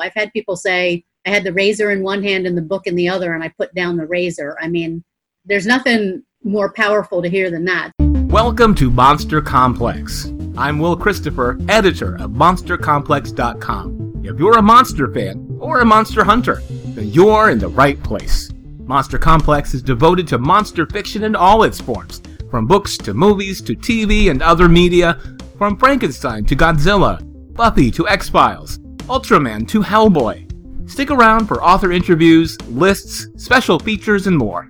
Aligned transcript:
I've 0.00 0.14
had 0.14 0.32
people 0.32 0.56
say 0.56 1.04
I 1.26 1.30
had 1.30 1.44
the 1.44 1.52
razor 1.52 1.90
in 1.90 2.02
one 2.02 2.22
hand 2.22 2.46
and 2.46 2.56
the 2.56 2.62
book 2.62 2.86
in 2.86 2.94
the 2.94 3.08
other, 3.08 3.34
and 3.34 3.42
I 3.42 3.48
put 3.48 3.74
down 3.74 3.96
the 3.96 4.06
razor. 4.06 4.56
I 4.60 4.68
mean, 4.68 5.02
there's 5.44 5.66
nothing 5.66 6.22
more 6.44 6.72
powerful 6.72 7.20
to 7.22 7.28
hear 7.28 7.50
than 7.50 7.64
that. 7.64 7.92
Welcome 8.30 8.74
to 8.76 8.90
Monster 8.90 9.40
Complex. 9.40 10.26
I'm 10.56 10.78
Will 10.78 10.96
Christopher, 10.96 11.58
editor 11.68 12.16
of 12.16 12.30
MonsterComplex.com. 12.30 14.22
If 14.24 14.38
you're 14.38 14.58
a 14.58 14.62
monster 14.62 15.12
fan 15.12 15.56
or 15.60 15.80
a 15.80 15.84
monster 15.84 16.24
hunter, 16.24 16.62
then 16.94 17.08
you're 17.08 17.50
in 17.50 17.58
the 17.58 17.68
right 17.68 18.02
place. 18.02 18.50
Monster 18.78 19.18
Complex 19.18 19.74
is 19.74 19.82
devoted 19.82 20.28
to 20.28 20.38
monster 20.38 20.86
fiction 20.86 21.24
in 21.24 21.34
all 21.34 21.64
its 21.64 21.80
forms, 21.80 22.22
from 22.50 22.66
books 22.66 22.96
to 22.98 23.14
movies 23.14 23.60
to 23.62 23.74
TV 23.74 24.30
and 24.30 24.42
other 24.42 24.68
media, 24.68 25.20
from 25.58 25.76
Frankenstein 25.76 26.44
to 26.44 26.54
Godzilla, 26.54 27.20
Buffy 27.54 27.90
to 27.90 28.08
X 28.08 28.28
Files, 28.28 28.78
Ultraman 29.08 29.68
to 29.68 29.82
Hellboy. 29.82 30.90
Stick 30.90 31.12
around 31.12 31.46
for 31.46 31.62
author 31.62 31.92
interviews, 31.92 32.60
lists, 32.62 33.28
special 33.36 33.78
features, 33.78 34.26
and 34.26 34.36
more. 34.36 34.68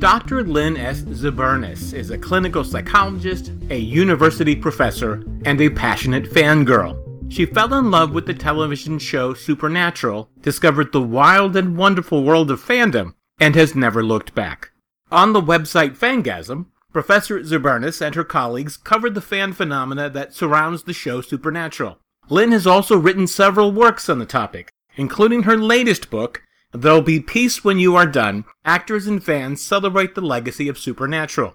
Dr. 0.00 0.44
Lynn 0.44 0.76
S. 0.76 1.02
Zubernis 1.02 1.92
is 1.92 2.10
a 2.10 2.18
clinical 2.18 2.64
psychologist, 2.64 3.52
a 3.70 3.76
university 3.76 4.56
professor, 4.56 5.24
and 5.44 5.60
a 5.60 5.70
passionate 5.70 6.24
fangirl. 6.24 6.96
She 7.30 7.46
fell 7.46 7.74
in 7.74 7.90
love 7.90 8.12
with 8.12 8.26
the 8.26 8.34
television 8.34 8.98
show 8.98 9.34
Supernatural, 9.34 10.30
discovered 10.40 10.92
the 10.92 11.02
wild 11.02 11.56
and 11.56 11.76
wonderful 11.76 12.24
world 12.24 12.50
of 12.50 12.60
fandom, 12.60 13.14
and 13.38 13.54
has 13.54 13.74
never 13.74 14.02
looked 14.02 14.34
back. 14.34 14.70
On 15.12 15.32
the 15.32 15.42
website 15.42 15.96
Fangasm, 15.96 16.66
Professor 16.98 17.38
Zubernis 17.44 18.04
and 18.04 18.16
her 18.16 18.24
colleagues 18.24 18.76
covered 18.76 19.14
the 19.14 19.20
fan 19.20 19.52
phenomena 19.52 20.10
that 20.10 20.34
surrounds 20.34 20.82
the 20.82 20.92
show 20.92 21.20
Supernatural. 21.20 22.00
Lynn 22.28 22.50
has 22.50 22.66
also 22.66 22.96
written 22.96 23.28
several 23.28 23.70
works 23.70 24.08
on 24.08 24.18
the 24.18 24.26
topic, 24.26 24.72
including 24.96 25.44
her 25.44 25.56
latest 25.56 26.10
book, 26.10 26.42
There'll 26.72 27.00
Be 27.00 27.20
Peace 27.20 27.62
When 27.62 27.78
You 27.78 27.94
Are 27.94 28.04
Done 28.04 28.46
Actors 28.64 29.06
and 29.06 29.22
Fans 29.22 29.62
Celebrate 29.62 30.16
the 30.16 30.20
Legacy 30.20 30.66
of 30.66 30.76
Supernatural. 30.76 31.54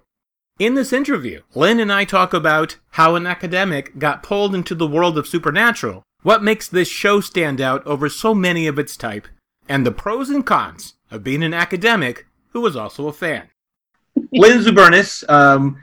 In 0.59 0.75
this 0.75 0.93
interview, 0.93 1.41
Lynn 1.53 1.81
and 1.81 1.91
I 1.91 2.05
talk 2.05 2.33
about 2.33 2.77
how 2.91 3.15
an 3.15 3.27
academic 3.27 3.99
got 3.99 4.23
pulled 4.23 4.55
into 4.55 4.73
the 4.73 4.87
world 4.87 5.17
of 5.17 5.27
Supernatural, 5.27 6.03
what 6.21 6.41
makes 6.41 6.69
this 6.69 6.87
show 6.87 7.19
stand 7.19 7.59
out 7.59 7.85
over 7.85 8.07
so 8.07 8.33
many 8.33 8.65
of 8.65 8.79
its 8.79 8.95
type, 8.95 9.27
and 9.67 9.85
the 9.85 9.91
pros 9.91 10.29
and 10.29 10.45
cons 10.45 10.93
of 11.11 11.21
being 11.21 11.43
an 11.43 11.53
academic 11.53 12.27
who 12.51 12.61
was 12.61 12.77
also 12.77 13.07
a 13.07 13.13
fan. 13.13 13.49
Lynn 14.33 14.59
Zubernis, 14.61 15.27
um, 15.29 15.79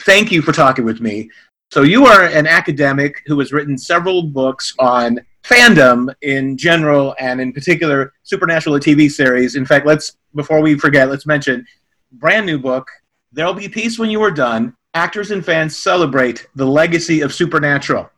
thank 0.00 0.30
you 0.30 0.42
for 0.42 0.52
talking 0.52 0.84
with 0.84 1.00
me. 1.00 1.28
So 1.72 1.82
you 1.82 2.06
are 2.06 2.24
an 2.24 2.46
academic 2.46 3.22
who 3.26 3.38
has 3.40 3.52
written 3.52 3.76
several 3.76 4.22
books 4.22 4.74
on 4.78 5.20
fandom 5.42 6.14
in 6.22 6.56
general 6.56 7.16
and 7.18 7.40
in 7.40 7.52
particular 7.52 8.12
supernatural 8.22 8.78
TV 8.78 9.10
series. 9.10 9.56
In 9.56 9.66
fact, 9.66 9.86
let's 9.86 10.16
before 10.36 10.60
we 10.60 10.78
forget, 10.78 11.10
let's 11.10 11.26
mention 11.26 11.66
brand 12.12 12.46
new 12.46 12.58
book. 12.58 12.88
There'll 13.32 13.54
be 13.54 13.68
peace 13.68 13.98
when 13.98 14.10
you 14.10 14.22
are 14.22 14.30
done. 14.30 14.76
Actors 14.94 15.32
and 15.32 15.44
fans 15.44 15.76
celebrate 15.76 16.46
the 16.54 16.64
legacy 16.64 17.22
of 17.22 17.34
Supernatural. 17.34 18.10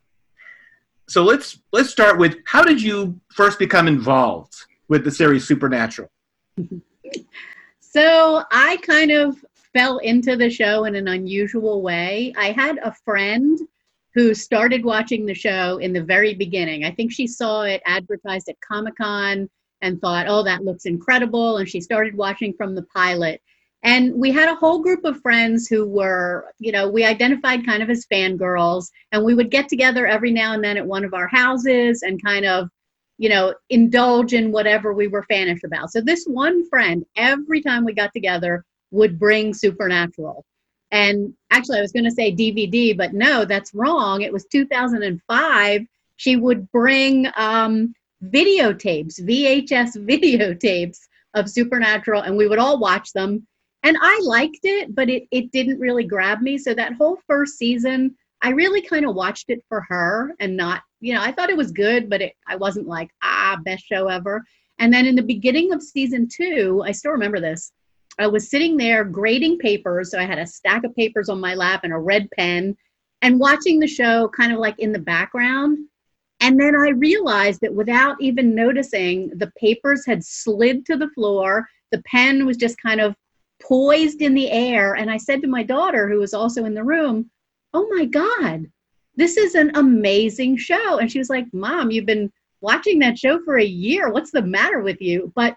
So 1.08 1.22
let's 1.22 1.58
let's 1.72 1.90
start 1.90 2.18
with 2.18 2.36
how 2.44 2.62
did 2.62 2.80
you 2.80 3.18
first 3.30 3.58
become 3.58 3.88
involved 3.88 4.54
with 4.88 5.04
the 5.04 5.10
series 5.10 5.46
Supernatural? 5.46 6.10
So 7.92 8.42
I 8.50 8.78
kind 8.78 9.10
of 9.10 9.44
fell 9.74 9.98
into 9.98 10.36
the 10.36 10.50
show 10.50 10.84
in 10.84 10.94
an 10.94 11.08
unusual 11.08 11.82
way. 11.82 12.32
I 12.36 12.52
had 12.52 12.78
a 12.78 12.94
friend 13.04 13.58
who 14.14 14.34
started 14.34 14.84
watching 14.84 15.24
the 15.24 15.34
show 15.34 15.78
in 15.78 15.92
the 15.92 16.02
very 16.02 16.34
beginning. 16.34 16.84
I 16.84 16.90
think 16.90 17.12
she 17.12 17.26
saw 17.26 17.62
it 17.62 17.82
advertised 17.86 18.48
at 18.48 18.60
Comic 18.60 18.96
Con 18.96 19.48
and 19.80 20.00
thought, 20.00 20.26
oh, 20.28 20.42
that 20.44 20.64
looks 20.64 20.84
incredible. 20.84 21.56
And 21.56 21.68
she 21.68 21.80
started 21.80 22.16
watching 22.16 22.52
from 22.52 22.74
the 22.74 22.82
pilot. 22.94 23.40
And 23.82 24.14
we 24.14 24.30
had 24.30 24.48
a 24.48 24.55
whole 24.55 24.80
group 24.80 25.05
of 25.05 25.20
friends 25.22 25.66
who 25.66 25.88
were, 25.88 26.52
you 26.61 26.70
know, 26.70 26.88
we 26.88 27.05
identified 27.05 27.66
kind 27.66 27.82
of 27.82 27.90
as 27.90 28.06
fangirls. 28.06 28.90
And 29.11 29.24
we 29.24 29.34
would 29.34 29.50
get 29.50 29.68
together 29.68 30.06
every 30.06 30.30
now 30.30 30.52
and 30.52 30.62
then 30.62 30.77
at 30.77 30.86
one 30.86 31.05
of 31.05 31.14
our 31.14 31.27
houses 31.27 32.02
and 32.02 32.22
kind 32.22 32.44
of, 32.44 32.68
you 33.18 33.28
know, 33.28 33.55
indulge 33.70 34.34
in 34.34 34.52
whatever 34.52 34.92
we 34.92 35.08
were 35.08 35.24
fannish 35.24 35.64
about. 35.64 35.90
So 35.90 36.00
this 36.00 36.24
one 36.27 36.68
friend, 36.68 37.05
every 37.16 37.61
time 37.61 37.84
we 37.84 37.92
got 37.92 38.12
together, 38.12 38.64
would 38.92 39.19
bring 39.19 39.53
Supernatural. 39.53 40.45
And 40.92 41.35
actually, 41.51 41.79
I 41.79 41.83
was 41.83 41.92
going 41.92 42.05
to 42.05 42.11
say 42.11 42.33
DVD, 42.33 42.97
but 42.97 43.14
no, 43.14 43.45
that's 43.45 43.75
wrong. 43.75 44.20
It 44.20 44.33
was 44.33 44.45
2005. 44.53 45.83
She 46.17 46.36
would 46.36 46.70
bring 46.70 47.27
um, 47.36 47.95
videotapes, 48.25 49.20
VHS 49.20 49.97
videotapes 50.07 50.98
of 51.35 51.48
Supernatural, 51.48 52.23
and 52.23 52.36
we 52.36 52.47
would 52.47 52.58
all 52.58 52.79
watch 52.79 53.13
them. 53.13 53.47
And 53.83 53.97
I 54.01 54.20
liked 54.23 54.61
it, 54.63 54.95
but 54.95 55.09
it, 55.09 55.24
it 55.33 55.51
didn't 55.51 55.80
really 55.80 56.05
grab 56.05 56.41
me. 56.41 56.59
So 56.59 56.74
that 56.74 56.92
whole 56.92 57.19
first 57.27 57.59
season, 57.59 58.14
I 58.42 58.51
really 58.51 58.83
kind 58.83 59.07
of 59.07 59.14
watched 59.14 59.47
it 59.48 59.64
for 59.69 59.80
her 59.89 60.35
and 60.39 60.57
not, 60.57 60.83
you 61.01 61.14
know, 61.14 61.23
I 61.23 61.33
thought 61.33 61.51
it 61.51 61.57
was 61.57 61.73
good, 61.73 62.09
but 62.09 62.20
it, 62.20 62.35
I 62.47 62.57
wasn't 62.57 62.86
like, 62.86 63.11
ah, 63.23 63.59
best 63.64 63.85
show 63.85 64.09
ever. 64.09 64.45
And 64.79 64.92
then 64.92 65.07
in 65.07 65.17
the 65.17 65.23
beginning 65.23 65.73
of 65.73 65.83
season 65.83 66.29
two, 66.29 66.83
I 66.85 66.92
still 66.92 67.13
remember 67.13 67.41
this. 67.41 67.73
I 68.18 68.27
was 68.27 68.50
sitting 68.50 68.77
there 68.77 69.05
grading 69.05 69.58
papers. 69.58 70.11
So 70.11 70.18
I 70.18 70.24
had 70.24 70.39
a 70.39 70.46
stack 70.46 70.84
of 70.84 70.95
papers 70.95 71.28
on 71.28 71.40
my 71.40 71.55
lap 71.55 71.80
and 71.84 71.92
a 71.92 71.98
red 71.98 72.28
pen 72.33 72.77
and 73.23 73.40
watching 73.40 73.78
the 73.78 73.86
show 73.86 74.28
kind 74.28 74.52
of 74.52 74.58
like 74.58 74.78
in 74.78 74.92
the 74.92 74.98
background. 74.98 75.78
And 76.40 76.61
then 76.61 76.74
I 76.74 76.90
realized 76.90 77.61
that 77.61 77.73
without 77.73 78.17
even 78.20 78.55
noticing, 78.55 79.30
the 79.36 79.52
papers 79.58 80.05
had 80.05 80.24
slid 80.24 80.84
to 80.86 80.96
the 80.96 81.08
floor. 81.11 81.67
The 81.92 82.02
pen 82.02 82.46
was 82.46 82.56
just 82.56 82.83
kind 82.83 83.00
of 83.00 83.14
poised 83.62 84.23
in 84.23 84.34
the 84.34 84.50
air. 84.50 84.94
And 84.94 85.11
I 85.11 85.17
said 85.18 85.40
to 85.42 85.48
my 85.48 85.62
daughter, 85.62 86.08
who 86.08 86.18
was 86.18 86.34
also 86.34 86.64
in 86.64 86.74
the 86.74 86.84
room, 86.84 87.30
Oh 87.73 87.89
my 87.90 88.05
God, 88.05 88.67
this 89.17 89.36
is 89.36 89.55
an 89.55 89.70
amazing 89.77 90.56
show. 90.56 90.98
And 90.98 91.11
she 91.11 91.18
was 91.18 91.30
like, 91.30 91.46
Mom, 91.52 91.90
you've 91.90 92.06
been 92.06 92.30
watching 92.61 92.98
that 92.98 93.18
show 93.18 93.40
for 93.44 93.58
a 93.58 93.64
year. 93.64 94.11
What's 94.11 94.30
the 94.30 94.42
matter 94.42 94.80
with 94.80 95.00
you? 95.00 95.33
But 95.34 95.56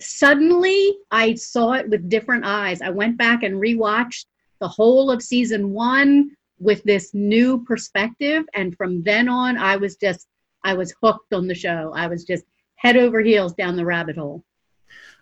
suddenly 0.00 0.98
I 1.10 1.34
saw 1.34 1.72
it 1.72 1.88
with 1.88 2.08
different 2.08 2.44
eyes. 2.44 2.82
I 2.82 2.90
went 2.90 3.16
back 3.16 3.42
and 3.42 3.56
rewatched 3.56 4.26
the 4.60 4.68
whole 4.68 5.10
of 5.10 5.22
season 5.22 5.70
one 5.70 6.30
with 6.58 6.82
this 6.84 7.12
new 7.14 7.62
perspective. 7.64 8.44
And 8.54 8.76
from 8.76 9.02
then 9.02 9.28
on, 9.28 9.58
I 9.58 9.76
was 9.76 9.96
just, 9.96 10.26
I 10.64 10.74
was 10.74 10.94
hooked 11.02 11.32
on 11.32 11.46
the 11.46 11.54
show. 11.54 11.92
I 11.94 12.06
was 12.06 12.24
just 12.24 12.44
head 12.76 12.96
over 12.96 13.20
heels 13.20 13.54
down 13.54 13.76
the 13.76 13.84
rabbit 13.84 14.16
hole. 14.16 14.42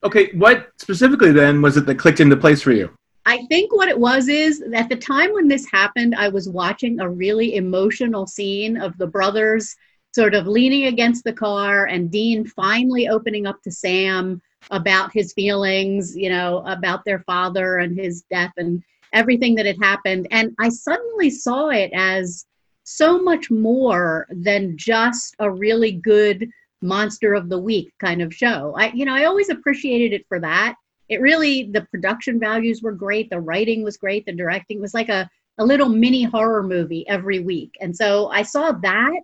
Okay, 0.03 0.31
what 0.33 0.71
specifically 0.77 1.33
then 1.33 1.63
was 1.63 1.77
it 1.77 1.87
that 1.87 1.99
clicked 1.99 2.21
into 2.21 2.37
place 2.37 2.63
for 2.63 2.73
you? 2.73 2.91
I 3.27 3.47
think 3.47 3.75
what 3.75 3.89
it 3.89 3.99
was 3.99 4.29
is 4.29 4.63
at 4.75 4.91
the 4.91 4.97
time 4.97 5.33
when 5.33 5.49
this 5.49 5.67
happened, 5.71 6.15
I 6.15 6.29
was 6.29 6.49
watching 6.49 7.01
a 7.01 7.09
really 7.09 7.57
emotional 7.57 8.27
scene 8.27 8.77
of 8.77 8.99
the 8.99 9.07
brothers 9.07 9.75
sort 10.15 10.33
of 10.35 10.47
leaning 10.47 10.87
against 10.87 11.25
the 11.25 11.33
car 11.33 11.87
and 11.87 12.09
Dean 12.09 12.47
finally 12.47 13.09
opening 13.09 13.49
up 13.49 13.61
to 13.63 13.73
Sam 13.73 14.41
about 14.71 15.13
his 15.13 15.33
feelings, 15.33 16.17
you 16.17 16.31
know, 16.31 16.63
about 16.67 17.05
their 17.05 17.19
father 17.21 17.79
and 17.79 17.99
his 17.99 18.23
death 18.31 18.53
and 18.57 18.81
everything 19.13 19.57
that 19.57 19.67
had 19.67 19.79
happened. 19.83 20.29
And 20.31 20.55
I 20.61 20.69
suddenly 20.69 21.31
saw 21.31 21.71
it 21.71 21.91
as 21.93 22.47
so 22.85 23.21
much 23.21 23.51
more 23.51 24.29
than 24.31 24.77
just 24.77 25.35
a 25.41 25.51
really 25.51 25.93
good 25.93 26.49
monster 26.81 27.35
of 27.35 27.49
the 27.49 27.59
week 27.59 27.93
kind 27.99 28.23
of 28.23 28.33
show. 28.33 28.73
I, 28.79 28.93
you 28.93 29.05
know, 29.05 29.15
I 29.15 29.25
always 29.25 29.49
appreciated 29.49 30.13
it 30.13 30.27
for 30.29 30.39
that. 30.39 30.77
It 31.09 31.21
really, 31.21 31.71
the 31.73 31.83
production 31.91 32.39
values 32.39 32.83
were 32.83 32.93
great. 32.93 33.31
The 33.31 33.41
writing 33.41 33.83
was 33.83 33.97
great. 33.97 34.27
The 34.27 34.33
directing 34.33 34.81
was 34.81 34.95
like 34.95 35.09
a, 35.09 35.29
a 35.59 35.65
little 35.65 35.89
mini 35.89 36.23
horror 36.23 36.63
movie 36.63 37.05
every 37.09 37.41
week. 37.41 37.75
And 37.81 37.97
so 37.97 38.29
I 38.29 38.43
saw 38.43 38.71
that 38.71 39.21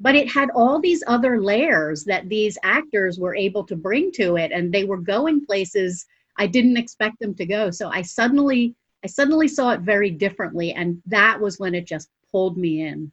but 0.00 0.14
it 0.14 0.30
had 0.30 0.50
all 0.54 0.80
these 0.80 1.02
other 1.06 1.40
layers 1.40 2.04
that 2.04 2.28
these 2.28 2.58
actors 2.62 3.18
were 3.18 3.34
able 3.34 3.64
to 3.64 3.76
bring 3.76 4.10
to 4.12 4.36
it 4.36 4.52
and 4.52 4.72
they 4.72 4.84
were 4.84 4.98
going 4.98 5.44
places 5.44 6.06
i 6.38 6.46
didn't 6.46 6.76
expect 6.76 7.18
them 7.20 7.34
to 7.34 7.46
go. 7.46 7.70
So 7.70 7.88
i 7.88 8.02
suddenly 8.02 8.74
i 9.04 9.06
suddenly 9.06 9.48
saw 9.48 9.70
it 9.72 9.80
very 9.80 10.10
differently 10.10 10.72
and 10.72 11.00
that 11.06 11.40
was 11.40 11.58
when 11.58 11.74
it 11.74 11.86
just 11.86 12.08
pulled 12.30 12.58
me 12.58 12.82
in. 12.82 13.12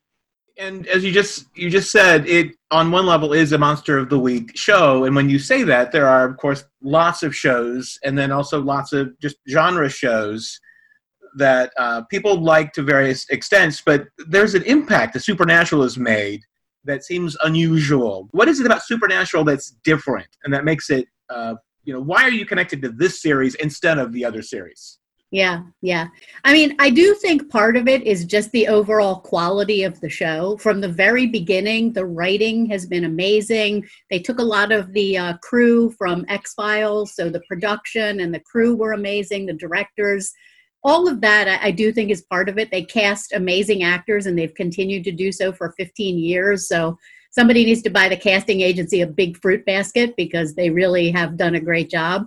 And 0.57 0.85
as 0.87 1.03
you 1.03 1.11
just 1.11 1.45
you 1.55 1.69
just 1.69 1.91
said 1.91 2.27
it 2.27 2.55
on 2.71 2.91
one 2.91 3.05
level 3.05 3.33
is 3.33 3.51
a 3.51 3.57
monster 3.57 3.97
of 3.97 4.09
the 4.09 4.19
week 4.19 4.57
show. 4.57 5.05
And 5.05 5.15
when 5.15 5.29
you 5.29 5.39
say 5.39 5.63
that 5.63 5.91
there 5.91 6.07
are 6.07 6.27
of 6.27 6.37
course 6.37 6.65
lots 6.81 7.23
of 7.23 7.35
shows 7.35 7.99
and 8.03 8.17
then 8.17 8.31
also 8.31 8.61
lots 8.61 8.91
of 8.91 9.17
just 9.19 9.37
genre 9.49 9.89
shows 9.89 10.59
that 11.35 11.71
uh, 11.77 12.01
people 12.09 12.41
like 12.41 12.73
to 12.73 12.81
various 12.83 13.25
extents 13.29 13.81
but 13.81 14.05
there's 14.27 14.53
an 14.53 14.63
impact 14.63 15.13
the 15.13 15.19
supernatural 15.19 15.81
has 15.81 15.97
made 15.97 16.41
that 16.85 17.03
seems 17.03 17.37
unusual. 17.43 18.27
What 18.31 18.47
is 18.47 18.59
it 18.59 18.65
about 18.65 18.83
Supernatural 18.83 19.43
that's 19.43 19.71
different 19.83 20.27
and 20.43 20.53
that 20.53 20.65
makes 20.65 20.89
it, 20.89 21.07
uh, 21.29 21.55
you 21.83 21.93
know, 21.93 21.99
why 21.99 22.23
are 22.23 22.31
you 22.31 22.45
connected 22.45 22.81
to 22.83 22.89
this 22.89 23.21
series 23.21 23.55
instead 23.55 23.97
of 23.97 24.11
the 24.13 24.25
other 24.25 24.41
series? 24.41 24.99
Yeah, 25.31 25.63
yeah. 25.81 26.07
I 26.43 26.51
mean, 26.51 26.75
I 26.77 26.89
do 26.89 27.15
think 27.15 27.49
part 27.49 27.77
of 27.77 27.87
it 27.87 28.03
is 28.03 28.25
just 28.25 28.51
the 28.51 28.67
overall 28.67 29.21
quality 29.21 29.83
of 29.83 29.99
the 30.01 30.09
show. 30.09 30.57
From 30.57 30.81
the 30.81 30.89
very 30.89 31.25
beginning, 31.25 31.93
the 31.93 32.05
writing 32.05 32.65
has 32.65 32.85
been 32.85 33.05
amazing. 33.05 33.87
They 34.09 34.19
took 34.19 34.39
a 34.39 34.43
lot 34.43 34.73
of 34.73 34.91
the 34.91 35.17
uh, 35.17 35.37
crew 35.37 35.91
from 35.91 36.25
X 36.27 36.53
Files, 36.53 37.15
so 37.15 37.29
the 37.29 37.43
production 37.47 38.19
and 38.19 38.33
the 38.33 38.41
crew 38.41 38.75
were 38.75 38.91
amazing, 38.91 39.45
the 39.45 39.53
directors. 39.53 40.33
All 40.83 41.07
of 41.07 41.21
that, 41.21 41.47
I, 41.47 41.67
I 41.67 41.71
do 41.71 41.91
think, 41.91 42.11
is 42.11 42.23
part 42.23 42.49
of 42.49 42.57
it. 42.57 42.71
They 42.71 42.83
cast 42.83 43.33
amazing 43.33 43.83
actors 43.83 44.25
and 44.25 44.37
they've 44.37 44.53
continued 44.53 45.03
to 45.05 45.11
do 45.11 45.31
so 45.31 45.51
for 45.51 45.73
15 45.77 46.17
years. 46.17 46.67
So 46.67 46.97
somebody 47.31 47.65
needs 47.65 47.81
to 47.83 47.89
buy 47.89 48.09
the 48.09 48.17
casting 48.17 48.61
agency 48.61 49.01
a 49.01 49.07
big 49.07 49.37
fruit 49.37 49.65
basket 49.65 50.15
because 50.17 50.55
they 50.55 50.69
really 50.69 51.11
have 51.11 51.37
done 51.37 51.55
a 51.55 51.61
great 51.61 51.89
job. 51.89 52.25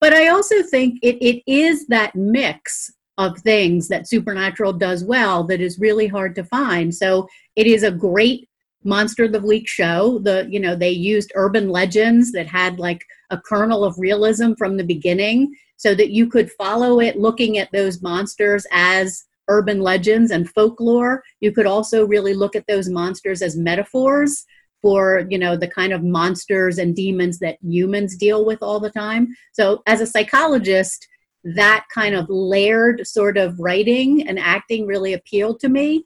But 0.00 0.12
I 0.12 0.28
also 0.28 0.62
think 0.62 0.98
it, 1.02 1.16
it 1.24 1.42
is 1.50 1.86
that 1.86 2.14
mix 2.14 2.92
of 3.18 3.38
things 3.38 3.88
that 3.88 4.08
Supernatural 4.08 4.74
does 4.74 5.04
well 5.04 5.44
that 5.44 5.60
is 5.60 5.78
really 5.78 6.06
hard 6.06 6.34
to 6.34 6.44
find. 6.44 6.94
So 6.94 7.26
it 7.54 7.66
is 7.66 7.82
a 7.82 7.90
great 7.90 8.48
monster 8.84 9.24
of 9.24 9.32
the 9.32 9.40
week 9.40 9.68
show. 9.68 10.18
The 10.20 10.46
you 10.48 10.60
know 10.60 10.76
they 10.76 10.90
used 10.90 11.32
urban 11.34 11.68
legends 11.68 12.32
that 12.32 12.46
had 12.46 12.78
like 12.78 13.04
a 13.30 13.38
kernel 13.38 13.84
of 13.84 13.98
realism 13.98 14.52
from 14.56 14.76
the 14.76 14.84
beginning, 14.84 15.54
so 15.76 15.94
that 15.94 16.10
you 16.10 16.28
could 16.28 16.50
follow 16.52 17.00
it, 17.00 17.16
looking 17.16 17.58
at 17.58 17.70
those 17.72 18.02
monsters 18.02 18.66
as 18.70 19.24
urban 19.48 19.80
legends 19.80 20.30
and 20.30 20.48
folklore. 20.50 21.22
You 21.40 21.52
could 21.52 21.66
also 21.66 22.06
really 22.06 22.34
look 22.34 22.56
at 22.56 22.66
those 22.66 22.88
monsters 22.88 23.42
as 23.42 23.56
metaphors 23.56 24.44
for 24.82 25.26
you 25.30 25.38
know 25.38 25.56
the 25.56 25.68
kind 25.68 25.92
of 25.92 26.04
monsters 26.04 26.78
and 26.78 26.94
demons 26.94 27.38
that 27.38 27.58
humans 27.62 28.16
deal 28.16 28.44
with 28.44 28.62
all 28.62 28.78
the 28.78 28.90
time 28.90 29.26
so 29.52 29.82
as 29.86 30.00
a 30.00 30.06
psychologist 30.06 31.06
that 31.42 31.84
kind 31.92 32.14
of 32.14 32.26
layered 32.28 33.06
sort 33.06 33.36
of 33.36 33.58
writing 33.58 34.26
and 34.28 34.38
acting 34.38 34.86
really 34.86 35.14
appealed 35.14 35.58
to 35.58 35.68
me 35.68 36.04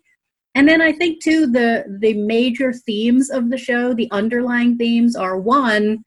and 0.55 0.69
then 0.69 0.81
i 0.81 0.93
think 0.93 1.23
too 1.23 1.47
the 1.47 1.85
the 2.01 2.15
major 2.15 2.73
themes 2.73 3.29
of 3.29 3.51
the 3.51 3.59
show 3.59 3.93
the 3.93 4.11
underlying 4.13 4.77
themes 4.77 5.17
are 5.17 5.39
one 5.39 6.05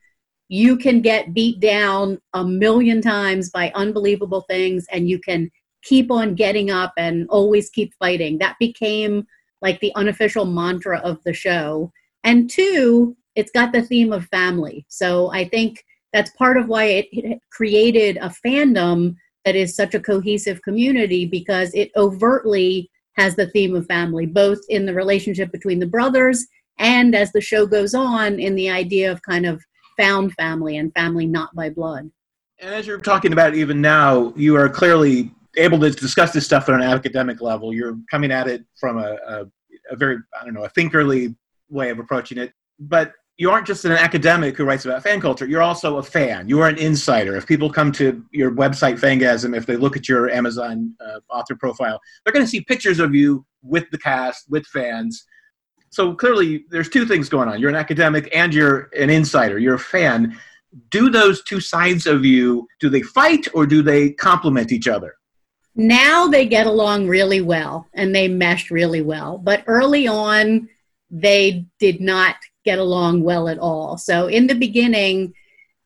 you 0.49 0.77
can 0.77 1.01
get 1.01 1.33
beat 1.33 1.59
down 1.59 2.19
a 2.33 2.43
million 2.43 3.01
times 3.01 3.49
by 3.49 3.71
unbelievable 3.75 4.41
things 4.49 4.85
and 4.91 5.09
you 5.09 5.19
can 5.19 5.49
keep 5.83 6.11
on 6.11 6.35
getting 6.35 6.69
up 6.69 6.93
and 6.97 7.27
always 7.29 7.69
keep 7.69 7.93
fighting 7.99 8.37
that 8.37 8.55
became 8.59 9.25
like 9.61 9.79
the 9.79 9.91
unofficial 9.95 10.45
mantra 10.45 10.99
of 10.99 11.17
the 11.23 11.33
show 11.33 11.91
and 12.23 12.49
two, 12.49 13.15
it's 13.35 13.51
got 13.51 13.73
the 13.73 13.81
theme 13.81 14.13
of 14.13 14.25
family. 14.25 14.85
So 14.87 15.31
I 15.31 15.47
think 15.47 15.83
that's 16.13 16.31
part 16.31 16.57
of 16.57 16.67
why 16.67 16.85
it 16.85 17.39
created 17.51 18.17
a 18.17 18.33
fandom 18.45 19.15
that 19.45 19.55
is 19.55 19.75
such 19.75 19.93
a 19.93 19.99
cohesive 19.99 20.61
community 20.61 21.25
because 21.25 21.73
it 21.73 21.91
overtly 21.95 22.89
has 23.17 23.35
the 23.35 23.47
theme 23.47 23.75
of 23.75 23.85
family, 23.87 24.25
both 24.25 24.59
in 24.69 24.85
the 24.85 24.93
relationship 24.93 25.51
between 25.51 25.79
the 25.79 25.85
brothers 25.85 26.45
and 26.79 27.13
as 27.13 27.31
the 27.31 27.41
show 27.41 27.65
goes 27.65 27.93
on 27.93 28.39
in 28.39 28.55
the 28.55 28.69
idea 28.69 29.11
of 29.11 29.21
kind 29.21 29.45
of 29.45 29.63
found 29.97 30.33
family 30.33 30.77
and 30.77 30.93
family 30.93 31.25
not 31.25 31.53
by 31.55 31.69
blood. 31.69 32.09
And 32.59 32.73
as 32.73 32.87
you're 32.87 32.99
talking 32.99 33.33
about 33.33 33.55
even 33.55 33.81
now, 33.81 34.33
you 34.35 34.55
are 34.55 34.69
clearly 34.69 35.31
able 35.57 35.79
to 35.79 35.91
discuss 35.91 36.31
this 36.31 36.45
stuff 36.45 36.69
at 36.69 36.75
an 36.75 36.81
academic 36.81 37.41
level. 37.41 37.73
You're 37.73 37.97
coming 38.09 38.31
at 38.31 38.47
it 38.47 38.63
from 38.79 38.97
a, 38.97 39.17
a, 39.27 39.45
a 39.91 39.95
very, 39.95 40.17
I 40.39 40.45
don't 40.45 40.53
know, 40.53 40.63
a 40.63 40.69
thinkerly 40.69 41.35
way 41.69 41.89
of 41.89 41.99
approaching 41.99 42.37
it. 42.37 42.53
But 42.79 43.13
you 43.37 43.49
aren't 43.49 43.65
just 43.65 43.83
an 43.85 43.91
academic 43.91 44.55
who 44.55 44.63
writes 44.63 44.85
about 44.85 45.01
fan 45.01 45.19
culture. 45.19 45.45
You're 45.45 45.61
also 45.61 45.97
a 45.97 46.03
fan. 46.03 46.47
You 46.47 46.59
are 46.61 46.69
an 46.69 46.77
insider. 46.77 47.35
If 47.35 47.47
people 47.47 47.69
come 47.69 47.91
to 47.93 48.23
your 48.31 48.51
website, 48.51 48.99
Fangasm, 48.99 49.55
if 49.55 49.65
they 49.65 49.75
look 49.75 49.97
at 49.97 50.07
your 50.07 50.29
Amazon 50.29 50.93
uh, 51.03 51.19
author 51.29 51.55
profile, 51.55 51.99
they're 52.23 52.33
going 52.33 52.45
to 52.45 52.49
see 52.49 52.61
pictures 52.61 52.99
of 52.99 53.15
you 53.15 53.45
with 53.63 53.89
the 53.91 53.97
cast, 53.97 54.49
with 54.49 54.65
fans. 54.67 55.25
So 55.93 56.15
clearly, 56.15 56.65
there's 56.71 56.89
two 56.89 57.05
things 57.05 57.29
going 57.29 57.47
on. 57.47 57.59
You're 57.59 57.69
an 57.69 57.75
academic 57.75 58.27
and 58.35 58.51
you're 58.51 58.89
an 58.99 59.11
insider. 59.11 59.59
You're 59.59 59.75
a 59.75 59.79
fan. 59.79 60.39
Do 60.89 61.11
those 61.11 61.43
two 61.43 61.59
sides 61.59 62.07
of 62.07 62.25
you, 62.25 62.67
do 62.79 62.89
they 62.89 63.03
fight 63.03 63.47
or 63.53 63.67
do 63.67 63.83
they 63.83 64.09
complement 64.09 64.71
each 64.71 64.87
other? 64.87 65.13
Now 65.75 66.27
they 66.27 66.47
get 66.47 66.65
along 66.65 67.09
really 67.09 67.41
well 67.41 67.87
and 67.93 68.15
they 68.15 68.27
mesh 68.27 68.71
really 68.71 69.03
well. 69.03 69.37
But 69.37 69.63
early 69.67 70.07
on, 70.07 70.67
they 71.11 71.67
did 71.77 72.01
not 72.01 72.37
get 72.65 72.79
along 72.79 73.21
well 73.21 73.47
at 73.47 73.59
all. 73.59 73.99
So, 73.99 74.25
in 74.25 74.47
the 74.47 74.55
beginning, 74.55 75.35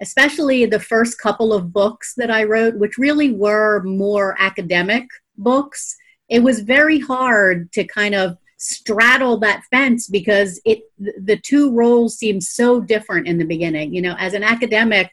especially 0.01 0.65
the 0.65 0.79
first 0.79 1.19
couple 1.19 1.51
of 1.51 1.73
books 1.73 2.13
that 2.15 2.31
I 2.31 2.45
wrote, 2.45 2.77
which 2.77 2.97
really 2.97 3.33
were 3.33 3.83
more 3.83 4.37
academic 4.39 5.05
books, 5.37 5.97
it 6.29 6.39
was 6.43 6.61
very 6.61 6.99
hard 6.99 7.73
to 7.73 7.83
kind 7.83 8.15
of 8.15 8.37
straddle 8.57 9.37
that 9.37 9.63
fence 9.69 10.07
because 10.07 10.59
it 10.65 10.81
the 10.97 11.37
two 11.37 11.71
roles 11.71 12.17
seem 12.17 12.41
so 12.41 12.81
different 12.81 13.27
in 13.27 13.37
the 13.37 13.45
beginning. 13.45 13.93
You 13.93 14.01
know, 14.01 14.15
as 14.17 14.33
an 14.33 14.43
academic, 14.43 15.09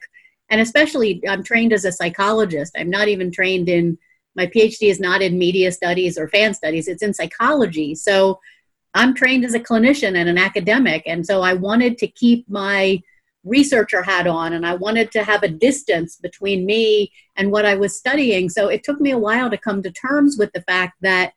and 0.49 0.59
especially 0.59 1.21
I'm 1.27 1.43
trained 1.43 1.71
as 1.71 1.85
a 1.85 1.91
psychologist. 1.91 2.75
I'm 2.77 2.89
not 2.89 3.07
even 3.07 3.31
trained 3.31 3.69
in 3.69 3.97
my 4.35 4.47
PhD 4.47 4.89
is 4.89 4.99
not 4.99 5.21
in 5.21 5.37
media 5.37 5.71
studies 5.71 6.17
or 6.17 6.27
fan 6.27 6.53
studies. 6.53 6.87
It's 6.87 7.03
in 7.03 7.13
psychology. 7.13 7.95
So 7.95 8.39
I'm 8.93 9.13
trained 9.13 9.45
as 9.45 9.53
a 9.53 9.59
clinician 9.59 10.17
and 10.17 10.27
an 10.27 10.37
academic, 10.37 11.03
and 11.05 11.25
so 11.25 11.41
I 11.41 11.53
wanted 11.53 11.97
to 11.99 12.07
keep 12.07 12.49
my 12.49 13.01
researcher 13.45 14.01
hat 14.01 14.25
on 14.25 14.53
and 14.53 14.65
I 14.65 14.73
wanted 14.73 15.11
to 15.11 15.23
have 15.23 15.43
a 15.43 15.47
distance 15.47 16.15
between 16.15 16.65
me 16.65 17.11
and 17.35 17.51
what 17.51 17.63
I 17.63 17.75
was 17.75 17.95
studying. 17.95 18.49
So 18.49 18.69
it 18.69 18.83
took 18.83 18.99
me 18.99 19.11
a 19.11 19.19
while 19.19 19.51
to 19.51 19.57
come 19.57 19.83
to 19.83 19.91
terms 19.91 20.35
with 20.39 20.51
the 20.53 20.63
fact 20.63 20.95
that 21.01 21.33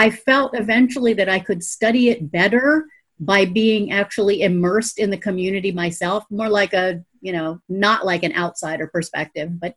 I 0.00 0.08
felt 0.08 0.58
eventually 0.58 1.12
that 1.12 1.28
I 1.28 1.40
could 1.40 1.62
study 1.62 2.08
it 2.08 2.32
better 2.32 2.86
by 3.18 3.44
being 3.44 3.92
actually 3.92 4.40
immersed 4.40 4.98
in 4.98 5.10
the 5.10 5.18
community 5.18 5.72
myself, 5.72 6.24
more 6.30 6.48
like 6.48 6.72
a, 6.72 7.04
you 7.20 7.34
know, 7.34 7.60
not 7.68 8.06
like 8.06 8.22
an 8.22 8.34
outsider 8.34 8.86
perspective, 8.86 9.60
but 9.60 9.74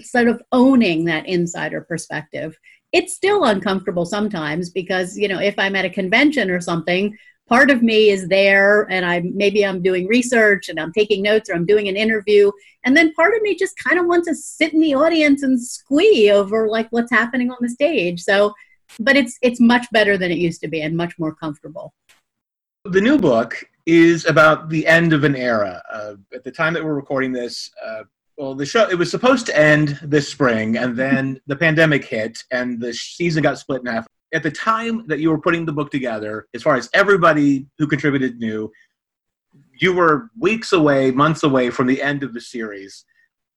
sort 0.00 0.28
of 0.28 0.42
owning 0.52 1.06
that 1.06 1.26
insider 1.26 1.80
perspective. 1.80 2.58
It's 2.92 3.14
still 3.14 3.44
uncomfortable 3.44 4.04
sometimes 4.04 4.68
because 4.68 5.16
you 5.16 5.28
know 5.28 5.40
if 5.40 5.58
i'm 5.58 5.74
at 5.74 5.86
a 5.86 5.90
convention 5.90 6.50
or 6.50 6.60
something 6.60 7.16
part 7.48 7.70
of 7.70 7.82
me 7.82 8.10
is 8.10 8.28
there 8.28 8.86
and 8.90 9.04
i 9.04 9.20
maybe 9.34 9.64
i'm 9.64 9.82
doing 9.82 10.06
research 10.06 10.68
and 10.68 10.78
i'm 10.78 10.92
taking 10.92 11.22
notes 11.22 11.48
or 11.48 11.54
i'm 11.54 11.66
doing 11.66 11.88
an 11.88 11.96
interview. 11.96 12.52
And 12.84 12.94
then 12.94 13.14
part 13.14 13.34
of 13.34 13.42
me 13.42 13.56
just 13.56 13.76
kind 13.78 13.98
of 13.98 14.06
wants 14.06 14.28
to 14.28 14.34
sit 14.34 14.74
in 14.74 14.80
the 14.80 14.94
audience 14.94 15.42
and 15.42 15.60
squee 15.60 16.30
over 16.30 16.68
like 16.68 16.88
what's 16.90 17.10
happening 17.10 17.50
on 17.50 17.58
the 17.60 17.70
stage. 17.70 18.20
So 18.20 18.52
but 19.00 19.16
it's 19.16 19.38
it's 19.42 19.60
much 19.60 19.86
better 19.92 20.16
than 20.16 20.30
it 20.30 20.38
used 20.38 20.60
to 20.60 20.68
be 20.68 20.80
and 20.80 20.96
much 20.96 21.18
more 21.18 21.34
comfortable 21.34 21.92
the 22.84 23.00
new 23.00 23.18
book 23.18 23.62
is 23.86 24.26
about 24.26 24.68
the 24.68 24.86
end 24.86 25.12
of 25.12 25.24
an 25.24 25.36
era 25.36 25.82
uh, 25.92 26.14
at 26.34 26.44
the 26.44 26.50
time 26.50 26.72
that 26.72 26.84
we're 26.84 26.94
recording 26.94 27.32
this 27.32 27.70
uh, 27.84 28.02
well, 28.36 28.54
the 28.54 28.66
show 28.66 28.88
it 28.88 28.98
was 28.98 29.10
supposed 29.10 29.46
to 29.46 29.58
end 29.58 29.98
this 30.02 30.28
spring, 30.28 30.76
and 30.76 30.96
then 30.96 31.40
the 31.46 31.56
pandemic 31.56 32.04
hit, 32.04 32.42
and 32.50 32.80
the 32.80 32.92
season 32.92 33.42
got 33.42 33.58
split 33.58 33.82
in 33.82 33.86
half. 33.86 34.06
At 34.34 34.42
the 34.42 34.50
time 34.50 35.06
that 35.08 35.20
you 35.20 35.30
were 35.30 35.40
putting 35.40 35.66
the 35.66 35.72
book 35.72 35.90
together, 35.90 36.46
as 36.54 36.62
far 36.62 36.76
as 36.76 36.88
everybody 36.94 37.66
who 37.78 37.86
contributed 37.86 38.38
knew, 38.38 38.72
you 39.78 39.92
were 39.92 40.30
weeks 40.38 40.72
away, 40.72 41.10
months 41.10 41.42
away 41.42 41.68
from 41.68 41.86
the 41.86 42.00
end 42.00 42.22
of 42.22 42.32
the 42.32 42.40
series. 42.40 43.04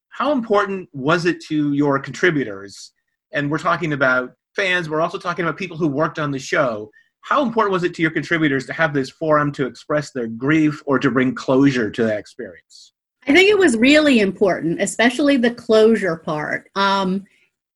How 0.09 0.31
important 0.31 0.89
was 0.91 1.25
it 1.25 1.41
to 1.45 1.73
your 1.73 1.97
contributors? 1.99 2.91
And 3.31 3.49
we're 3.49 3.57
talking 3.57 3.93
about 3.93 4.33
fans, 4.55 4.89
we're 4.89 5.01
also 5.01 5.17
talking 5.17 5.45
about 5.45 5.57
people 5.57 5.77
who 5.77 5.87
worked 5.87 6.19
on 6.19 6.31
the 6.31 6.39
show. 6.39 6.89
How 7.21 7.43
important 7.43 7.73
was 7.73 7.83
it 7.83 7.93
to 7.95 8.01
your 8.01 8.11
contributors 8.11 8.65
to 8.67 8.73
have 8.73 8.93
this 8.93 9.09
forum 9.09 9.51
to 9.53 9.65
express 9.65 10.11
their 10.11 10.27
grief 10.27 10.81
or 10.85 10.99
to 10.99 11.09
bring 11.09 11.33
closure 11.33 11.89
to 11.89 12.03
that 12.03 12.19
experience? 12.19 12.93
I 13.27 13.33
think 13.33 13.49
it 13.49 13.57
was 13.57 13.75
really 13.75 14.19
important, 14.19 14.81
especially 14.81 15.37
the 15.37 15.53
closure 15.53 16.17
part. 16.17 16.69
Um, 16.75 17.25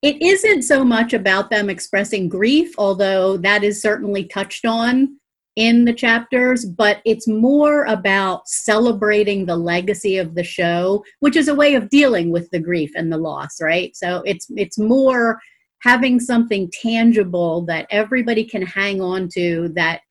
it 0.01 0.21
isn't 0.21 0.61
so 0.61 0.85
much 0.85 1.13
about 1.13 1.49
them 1.49 1.69
expressing 1.69 2.29
grief, 2.29 2.73
although 2.77 3.37
that 3.37 3.63
is 3.63 3.81
certainly 3.81 4.25
touched 4.25 4.65
on 4.65 5.17
in 5.55 5.83
the 5.83 5.93
chapters, 5.93 6.65
but 6.65 7.01
it's 7.03 7.27
more 7.27 7.83
about 7.85 8.47
celebrating 8.47 9.45
the 9.45 9.57
legacy 9.57 10.17
of 10.17 10.35
the 10.35 10.43
show, 10.43 11.03
which 11.19 11.35
is 11.35 11.49
a 11.49 11.55
way 11.55 11.73
of 11.75 11.89
dealing 11.89 12.31
with 12.31 12.49
the 12.51 12.59
grief 12.59 12.91
and 12.95 13.11
the 13.11 13.17
loss, 13.17 13.59
right? 13.61 13.93
So 13.95 14.21
it's 14.25 14.47
it's 14.55 14.77
more 14.77 15.39
having 15.81 16.19
something 16.19 16.69
tangible 16.81 17.61
that 17.61 17.87
everybody 17.89 18.43
can 18.43 18.61
hang 18.61 19.01
on 19.01 19.29
to 19.29 19.69
that 19.69 20.01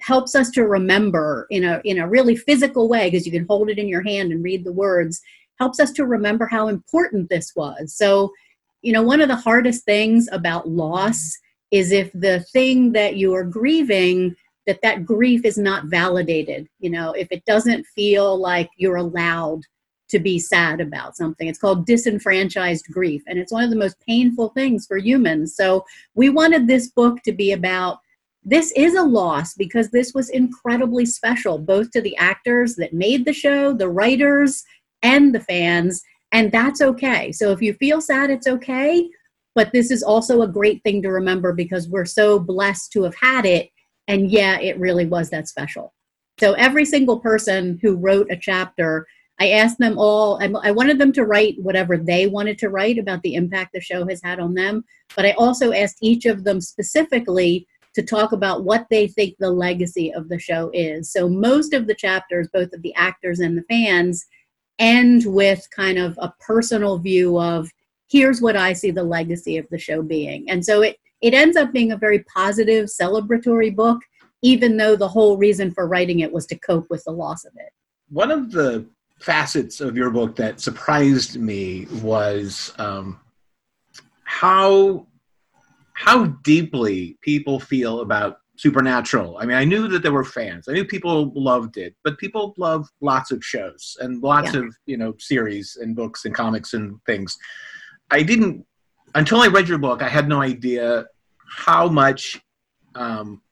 helps 0.00 0.34
us 0.34 0.50
to 0.50 0.66
remember 0.66 1.46
in 1.50 1.64
a 1.64 1.80
in 1.84 1.98
a 1.98 2.08
really 2.08 2.36
physical 2.36 2.88
way 2.88 3.10
because 3.10 3.26
you 3.26 3.32
can 3.32 3.46
hold 3.46 3.68
it 3.68 3.78
in 3.78 3.88
your 3.88 4.02
hand 4.02 4.30
and 4.32 4.44
read 4.44 4.64
the 4.64 4.72
words 4.72 5.20
helps 5.58 5.80
us 5.80 5.90
to 5.90 6.06
remember 6.06 6.46
how 6.46 6.68
important 6.68 7.28
this 7.28 7.52
was. 7.56 7.94
So 7.94 8.32
you 8.82 8.92
know 8.92 9.02
one 9.02 9.20
of 9.20 9.28
the 9.28 9.36
hardest 9.36 9.84
things 9.84 10.28
about 10.30 10.68
loss 10.68 11.36
is 11.70 11.90
if 11.90 12.10
the 12.12 12.40
thing 12.52 12.92
that 12.92 13.16
you 13.16 13.34
are 13.34 13.44
grieving 13.44 14.34
that 14.66 14.80
that 14.82 15.04
grief 15.04 15.44
is 15.44 15.58
not 15.58 15.86
validated. 15.86 16.68
You 16.78 16.90
know 16.90 17.12
if 17.12 17.28
it 17.32 17.44
doesn't 17.44 17.84
feel 17.86 18.38
like 18.38 18.70
you're 18.76 18.96
allowed 18.96 19.62
to 20.08 20.18
be 20.18 20.38
sad 20.38 20.80
about 20.80 21.16
something. 21.16 21.48
It's 21.48 21.58
called 21.58 21.86
disenfranchised 21.86 22.86
grief, 22.90 23.22
and 23.26 23.38
it's 23.38 23.52
one 23.52 23.64
of 23.64 23.70
the 23.70 23.76
most 23.76 23.96
painful 24.06 24.50
things 24.50 24.86
for 24.86 24.96
humans. 24.96 25.54
So 25.54 25.84
we 26.14 26.30
wanted 26.30 26.66
this 26.66 26.88
book 26.88 27.22
to 27.22 27.32
be 27.32 27.52
about 27.52 27.98
this 28.44 28.72
is 28.72 28.94
a 28.94 29.02
loss 29.02 29.54
because 29.54 29.90
this 29.90 30.14
was 30.14 30.30
incredibly 30.30 31.04
special, 31.04 31.58
both 31.58 31.90
to 31.90 32.00
the 32.00 32.16
actors 32.16 32.76
that 32.76 32.94
made 32.94 33.24
the 33.24 33.32
show, 33.32 33.72
the 33.72 33.90
writers, 33.90 34.64
and 35.02 35.34
the 35.34 35.40
fans, 35.40 36.02
and 36.32 36.50
that's 36.52 36.80
okay. 36.80 37.32
So 37.32 37.52
if 37.52 37.62
you 37.62 37.74
feel 37.74 38.00
sad, 38.00 38.30
it's 38.30 38.46
okay. 38.46 39.08
But 39.54 39.72
this 39.72 39.90
is 39.90 40.02
also 40.02 40.42
a 40.42 40.48
great 40.48 40.82
thing 40.82 41.02
to 41.02 41.10
remember 41.10 41.52
because 41.52 41.88
we're 41.88 42.04
so 42.04 42.38
blessed 42.38 42.92
to 42.92 43.02
have 43.02 43.16
had 43.16 43.44
it. 43.44 43.70
And 44.06 44.30
yeah, 44.30 44.58
it 44.60 44.78
really 44.78 45.06
was 45.06 45.30
that 45.30 45.48
special. 45.48 45.92
So 46.38 46.52
every 46.52 46.84
single 46.84 47.18
person 47.18 47.78
who 47.82 47.96
wrote 47.96 48.30
a 48.30 48.36
chapter, 48.36 49.06
I 49.40 49.50
asked 49.50 49.78
them 49.78 49.98
all, 49.98 50.40
I 50.40 50.70
wanted 50.72 50.98
them 50.98 51.12
to 51.12 51.24
write 51.24 51.54
whatever 51.60 51.96
they 51.96 52.26
wanted 52.26 52.58
to 52.58 52.70
write 52.70 52.98
about 52.98 53.22
the 53.22 53.34
impact 53.34 53.72
the 53.72 53.80
show 53.80 54.06
has 54.08 54.20
had 54.22 54.40
on 54.40 54.54
them. 54.54 54.84
But 55.14 55.26
I 55.26 55.32
also 55.32 55.72
asked 55.72 55.98
each 56.02 56.26
of 56.26 56.42
them 56.42 56.60
specifically 56.60 57.66
to 57.94 58.02
talk 58.02 58.32
about 58.32 58.64
what 58.64 58.86
they 58.90 59.06
think 59.06 59.36
the 59.38 59.50
legacy 59.50 60.12
of 60.12 60.28
the 60.28 60.38
show 60.38 60.70
is. 60.74 61.12
So 61.12 61.28
most 61.28 61.72
of 61.72 61.86
the 61.86 61.94
chapters, 61.94 62.48
both 62.52 62.72
of 62.72 62.82
the 62.82 62.94
actors 62.94 63.38
and 63.38 63.56
the 63.56 63.64
fans, 63.68 64.26
end 64.78 65.24
with 65.26 65.66
kind 65.74 65.98
of 65.98 66.18
a 66.20 66.32
personal 66.40 66.98
view 66.98 67.38
of 67.38 67.70
here's 68.08 68.40
what 68.40 68.56
I 68.56 68.72
see 68.72 68.90
the 68.90 69.02
legacy 69.02 69.56
of 69.56 69.66
the 69.70 69.78
show 69.78 70.02
being. 70.02 70.48
And 70.48 70.64
so 70.64 70.82
it 70.82 70.96
it 71.20 71.34
ends 71.34 71.56
up 71.56 71.72
being 71.72 71.90
a 71.90 71.96
very 71.96 72.20
positive 72.32 72.86
celebratory 72.86 73.74
book 73.74 73.98
even 74.42 74.76
though 74.76 74.94
the 74.94 75.08
whole 75.08 75.36
reason 75.36 75.72
for 75.72 75.88
writing 75.88 76.20
it 76.20 76.32
was 76.32 76.46
to 76.46 76.58
cope 76.58 76.88
with 76.90 77.02
the 77.04 77.10
loss 77.10 77.44
of 77.44 77.52
it. 77.56 77.72
One 78.08 78.30
of 78.30 78.52
the 78.52 78.86
facets 79.20 79.80
of 79.80 79.96
your 79.96 80.10
book 80.10 80.36
that 80.36 80.60
surprised 80.60 81.38
me 81.40 81.86
was 82.02 82.72
um, 82.78 83.20
how 84.24 85.06
how 85.94 86.26
deeply 86.44 87.18
people 87.22 87.58
feel 87.58 88.00
about 88.00 88.38
Supernatural. 88.56 89.38
I 89.38 89.46
mean, 89.46 89.56
I 89.56 89.64
knew 89.64 89.86
that 89.86 90.02
there 90.02 90.12
were 90.12 90.24
fans. 90.24 90.66
I 90.68 90.72
knew 90.72 90.84
people 90.84 91.32
loved 91.36 91.76
it, 91.76 91.94
but 92.02 92.18
people 92.18 92.54
love 92.56 92.88
lots 93.00 93.30
of 93.30 93.44
shows 93.44 93.96
and 94.00 94.20
lots 94.20 94.52
yeah. 94.52 94.60
of 94.60 94.76
you 94.84 94.96
know 94.96 95.14
series 95.18 95.78
and 95.80 95.94
books 95.94 96.24
and 96.24 96.34
comics 96.34 96.74
and 96.74 96.98
things. 97.06 97.38
I 98.10 98.24
didn't 98.24 98.66
until 99.14 99.42
I 99.42 99.46
read 99.46 99.68
your 99.68 99.78
book. 99.78 100.02
I 100.02 100.08
had 100.08 100.28
no 100.28 100.42
idea 100.42 101.06
how 101.48 101.88
much. 101.88 102.40
Um, 102.96 103.42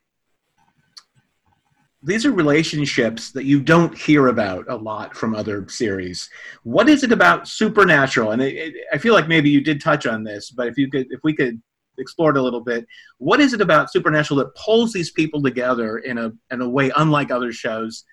these 2.07 2.25
are 2.25 2.31
relationships 2.31 3.31
that 3.31 3.43
you 3.43 3.59
don't 3.59 3.95
hear 3.97 4.27
about 4.27 4.65
a 4.69 4.75
lot 4.75 5.15
from 5.15 5.35
other 5.35 5.67
series. 5.67 6.29
What 6.63 6.87
is 6.87 7.03
it 7.03 7.11
about 7.11 7.47
Supernatural? 7.47 8.31
And 8.31 8.41
it, 8.41 8.55
it, 8.55 8.73
I 8.93 8.97
feel 8.97 9.13
like 9.13 9.27
maybe 9.27 9.49
you 9.49 9.61
did 9.61 9.81
touch 9.81 10.07
on 10.07 10.23
this, 10.23 10.49
but 10.49 10.67
if 10.67 10.77
you 10.77 10.89
could, 10.89 11.07
if 11.11 11.19
we 11.23 11.33
could 11.33 11.61
explore 11.97 12.31
it 12.31 12.37
a 12.37 12.41
little 12.41 12.61
bit. 12.61 12.87
What 13.17 13.39
is 13.39 13.53
it 13.53 13.61
about 13.61 13.91
Supernatural 13.91 14.37
that 14.39 14.55
pulls 14.55 14.93
these 14.93 15.11
people 15.11 15.41
together 15.41 15.97
in 15.99 16.17
a 16.17 16.31
in 16.51 16.61
a 16.61 16.69
way 16.69 16.91
unlike 16.95 17.31
other 17.31 17.51
shows? 17.51 18.03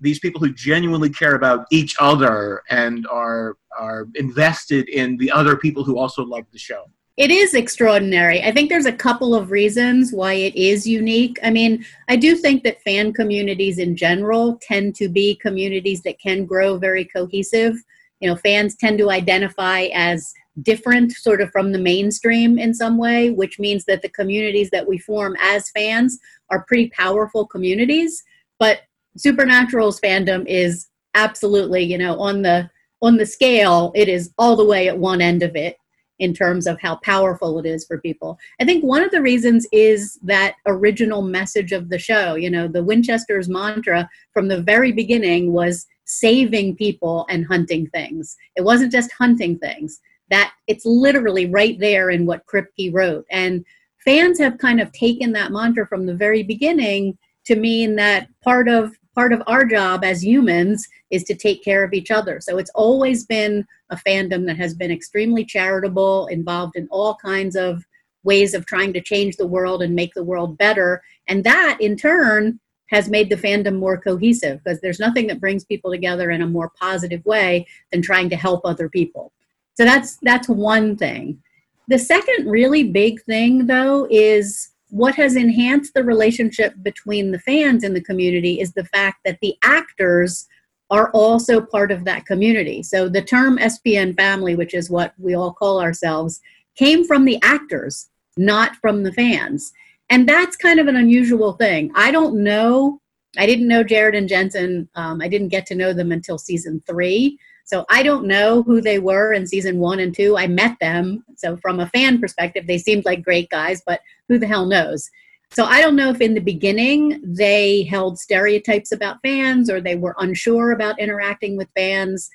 These 0.00 0.20
people 0.20 0.40
who 0.40 0.52
genuinely 0.52 1.10
care 1.10 1.34
about 1.34 1.66
each 1.70 1.96
other 1.98 2.62
and 2.70 3.06
are 3.08 3.56
are 3.78 4.08
invested 4.14 4.88
in 4.88 5.16
the 5.16 5.30
other 5.30 5.56
people 5.56 5.84
who 5.84 5.98
also 5.98 6.24
love 6.24 6.44
the 6.52 6.58
show. 6.58 6.84
It 7.20 7.30
is 7.30 7.52
extraordinary. 7.52 8.42
I 8.42 8.50
think 8.50 8.70
there's 8.70 8.86
a 8.86 8.92
couple 8.92 9.34
of 9.34 9.50
reasons 9.50 10.10
why 10.10 10.32
it 10.32 10.56
is 10.56 10.86
unique. 10.86 11.38
I 11.42 11.50
mean, 11.50 11.84
I 12.08 12.16
do 12.16 12.34
think 12.34 12.64
that 12.64 12.80
fan 12.80 13.12
communities 13.12 13.78
in 13.78 13.94
general 13.94 14.58
tend 14.62 14.94
to 14.94 15.08
be 15.10 15.34
communities 15.34 16.00
that 16.04 16.18
can 16.18 16.46
grow 16.46 16.78
very 16.78 17.04
cohesive. 17.04 17.74
You 18.20 18.30
know, 18.30 18.36
fans 18.36 18.74
tend 18.74 18.96
to 19.00 19.10
identify 19.10 19.88
as 19.92 20.32
different 20.62 21.12
sort 21.12 21.42
of 21.42 21.50
from 21.50 21.72
the 21.72 21.78
mainstream 21.78 22.58
in 22.58 22.72
some 22.72 22.96
way, 22.96 23.28
which 23.28 23.58
means 23.58 23.84
that 23.84 24.00
the 24.00 24.08
communities 24.08 24.70
that 24.70 24.88
we 24.88 24.96
form 24.96 25.36
as 25.42 25.68
fans 25.72 26.18
are 26.50 26.64
pretty 26.66 26.88
powerful 26.88 27.46
communities. 27.46 28.24
But 28.58 28.78
Supernatural's 29.18 30.00
fandom 30.00 30.46
is 30.46 30.88
absolutely, 31.14 31.82
you 31.82 31.98
know, 31.98 32.18
on 32.18 32.40
the 32.40 32.70
on 33.02 33.18
the 33.18 33.26
scale, 33.26 33.92
it 33.94 34.08
is 34.08 34.32
all 34.38 34.56
the 34.56 34.64
way 34.64 34.88
at 34.88 34.96
one 34.96 35.20
end 35.20 35.42
of 35.42 35.54
it 35.54 35.76
in 36.20 36.32
terms 36.32 36.66
of 36.66 36.80
how 36.80 36.96
powerful 36.96 37.58
it 37.58 37.66
is 37.66 37.84
for 37.84 37.98
people. 37.98 38.38
I 38.60 38.64
think 38.64 38.84
one 38.84 39.02
of 39.02 39.10
the 39.10 39.22
reasons 39.22 39.66
is 39.72 40.18
that 40.22 40.54
original 40.66 41.22
message 41.22 41.72
of 41.72 41.88
the 41.88 41.98
show. 41.98 42.34
You 42.36 42.50
know, 42.50 42.68
the 42.68 42.84
Winchester's 42.84 43.48
mantra 43.48 44.08
from 44.32 44.46
the 44.46 44.62
very 44.62 44.92
beginning 44.92 45.52
was 45.52 45.86
saving 46.04 46.76
people 46.76 47.26
and 47.28 47.46
hunting 47.46 47.88
things. 47.88 48.36
It 48.54 48.62
wasn't 48.62 48.92
just 48.92 49.10
hunting 49.12 49.58
things 49.58 50.00
that 50.28 50.52
it's 50.68 50.86
literally 50.86 51.46
right 51.46 51.78
there 51.80 52.10
in 52.10 52.26
what 52.26 52.46
Kripke 52.46 52.92
wrote. 52.92 53.24
And 53.30 53.64
fans 54.04 54.38
have 54.38 54.58
kind 54.58 54.80
of 54.80 54.92
taken 54.92 55.32
that 55.32 55.52
mantra 55.52 55.86
from 55.86 56.06
the 56.06 56.14
very 56.14 56.42
beginning 56.42 57.18
to 57.46 57.56
mean 57.56 57.96
that 57.96 58.28
part 58.42 58.68
of 58.68 58.94
part 59.14 59.32
of 59.32 59.42
our 59.46 59.64
job 59.64 60.04
as 60.04 60.24
humans 60.24 60.86
is 61.10 61.24
to 61.24 61.34
take 61.34 61.64
care 61.64 61.84
of 61.84 61.92
each 61.92 62.10
other. 62.10 62.40
So 62.40 62.58
it's 62.58 62.70
always 62.74 63.26
been 63.26 63.66
a 63.90 63.96
fandom 63.96 64.46
that 64.46 64.56
has 64.56 64.74
been 64.74 64.90
extremely 64.90 65.44
charitable, 65.44 66.26
involved 66.26 66.76
in 66.76 66.88
all 66.90 67.16
kinds 67.16 67.56
of 67.56 67.84
ways 68.22 68.54
of 68.54 68.66
trying 68.66 68.92
to 68.92 69.00
change 69.00 69.36
the 69.36 69.46
world 69.46 69.82
and 69.82 69.94
make 69.94 70.14
the 70.14 70.24
world 70.24 70.58
better. 70.58 71.02
And 71.26 71.42
that 71.44 71.78
in 71.80 71.96
turn 71.96 72.60
has 72.90 73.08
made 73.08 73.30
the 73.30 73.36
fandom 73.36 73.78
more 73.78 73.98
cohesive 73.98 74.62
because 74.62 74.80
there's 74.80 75.00
nothing 75.00 75.26
that 75.28 75.40
brings 75.40 75.64
people 75.64 75.90
together 75.90 76.30
in 76.30 76.42
a 76.42 76.46
more 76.46 76.70
positive 76.78 77.24
way 77.24 77.66
than 77.92 78.02
trying 78.02 78.28
to 78.30 78.36
help 78.36 78.62
other 78.64 78.88
people. 78.88 79.32
So 79.74 79.84
that's 79.84 80.18
that's 80.22 80.48
one 80.48 80.96
thing. 80.96 81.40
The 81.88 81.98
second 81.98 82.48
really 82.48 82.84
big 82.84 83.22
thing 83.22 83.66
though 83.66 84.06
is 84.10 84.70
what 84.90 85.14
has 85.14 85.36
enhanced 85.36 85.94
the 85.94 86.04
relationship 86.04 86.74
between 86.82 87.30
the 87.30 87.38
fans 87.38 87.84
and 87.84 87.94
the 87.94 88.02
community 88.02 88.60
is 88.60 88.72
the 88.72 88.84
fact 88.84 89.20
that 89.24 89.38
the 89.40 89.56
actors 89.62 90.46
are 90.90 91.10
also 91.12 91.60
part 91.60 91.92
of 91.92 92.04
that 92.04 92.26
community. 92.26 92.82
So 92.82 93.08
the 93.08 93.22
term 93.22 93.58
SPN 93.58 94.16
family, 94.16 94.56
which 94.56 94.74
is 94.74 94.90
what 94.90 95.14
we 95.18 95.34
all 95.34 95.52
call 95.52 95.80
ourselves, 95.80 96.40
came 96.76 97.06
from 97.06 97.24
the 97.24 97.38
actors, 97.42 98.08
not 98.36 98.76
from 98.76 99.04
the 99.04 99.12
fans. 99.12 99.72
And 100.08 100.28
that's 100.28 100.56
kind 100.56 100.80
of 100.80 100.88
an 100.88 100.96
unusual 100.96 101.52
thing. 101.52 101.92
I 101.94 102.10
don't 102.10 102.42
know. 102.42 103.00
I 103.38 103.46
didn't 103.46 103.68
know 103.68 103.84
Jared 103.84 104.16
and 104.16 104.28
Jensen. 104.28 104.88
Um, 104.96 105.20
I 105.20 105.28
didn't 105.28 105.48
get 105.48 105.66
to 105.66 105.76
know 105.76 105.92
them 105.92 106.10
until 106.10 106.36
season 106.36 106.82
three. 106.84 107.38
So 107.70 107.86
I 107.88 108.02
don't 108.02 108.26
know 108.26 108.64
who 108.64 108.80
they 108.80 108.98
were 108.98 109.32
in 109.32 109.46
season 109.46 109.78
one 109.78 110.00
and 110.00 110.12
two. 110.12 110.36
I 110.36 110.48
met 110.48 110.76
them. 110.80 111.24
So 111.36 111.56
from 111.56 111.78
a 111.78 111.86
fan 111.86 112.18
perspective, 112.18 112.66
they 112.66 112.78
seemed 112.78 113.04
like 113.04 113.22
great 113.22 113.48
guys, 113.48 113.80
but 113.86 114.00
who 114.26 114.38
the 114.40 114.48
hell 114.48 114.66
knows? 114.66 115.08
So 115.52 115.66
I 115.66 115.80
don't 115.80 115.94
know 115.94 116.10
if 116.10 116.20
in 116.20 116.34
the 116.34 116.40
beginning 116.40 117.20
they 117.22 117.84
held 117.84 118.18
stereotypes 118.18 118.90
about 118.90 119.22
fans 119.22 119.70
or 119.70 119.80
they 119.80 119.94
were 119.94 120.16
unsure 120.18 120.72
about 120.72 120.98
interacting 120.98 121.56
with 121.56 121.68
fans. 121.76 122.28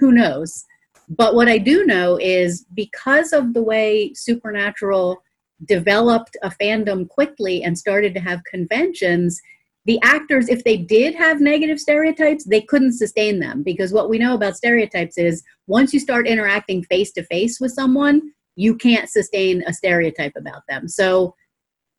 Who 0.00 0.12
knows? 0.12 0.66
But 1.08 1.34
what 1.34 1.48
I 1.48 1.56
do 1.56 1.86
know 1.86 2.18
is 2.20 2.66
because 2.74 3.32
of 3.32 3.54
the 3.54 3.62
way 3.62 4.12
Supernatural 4.12 5.22
developed 5.64 6.36
a 6.42 6.50
fandom 6.50 7.08
quickly 7.08 7.62
and 7.62 7.78
started 7.78 8.12
to 8.12 8.20
have 8.20 8.44
conventions, 8.44 9.40
the 9.86 10.00
actors, 10.02 10.48
if 10.48 10.64
they 10.64 10.78
did 10.78 11.14
have 11.14 11.40
negative 11.40 11.78
stereotypes, 11.78 12.44
they 12.44 12.62
couldn't 12.62 12.94
sustain 12.94 13.38
them 13.40 13.62
because 13.62 13.92
what 13.92 14.08
we 14.08 14.18
know 14.18 14.34
about 14.34 14.56
stereotypes 14.56 15.18
is 15.18 15.42
once 15.66 15.92
you 15.92 16.00
start 16.00 16.26
interacting 16.26 16.82
face 16.84 17.12
to 17.12 17.24
face 17.24 17.60
with 17.60 17.72
someone, 17.72 18.22
you 18.56 18.76
can't 18.76 19.10
sustain 19.10 19.62
a 19.66 19.72
stereotype 19.72 20.32
about 20.36 20.62
them. 20.68 20.88
So, 20.88 21.34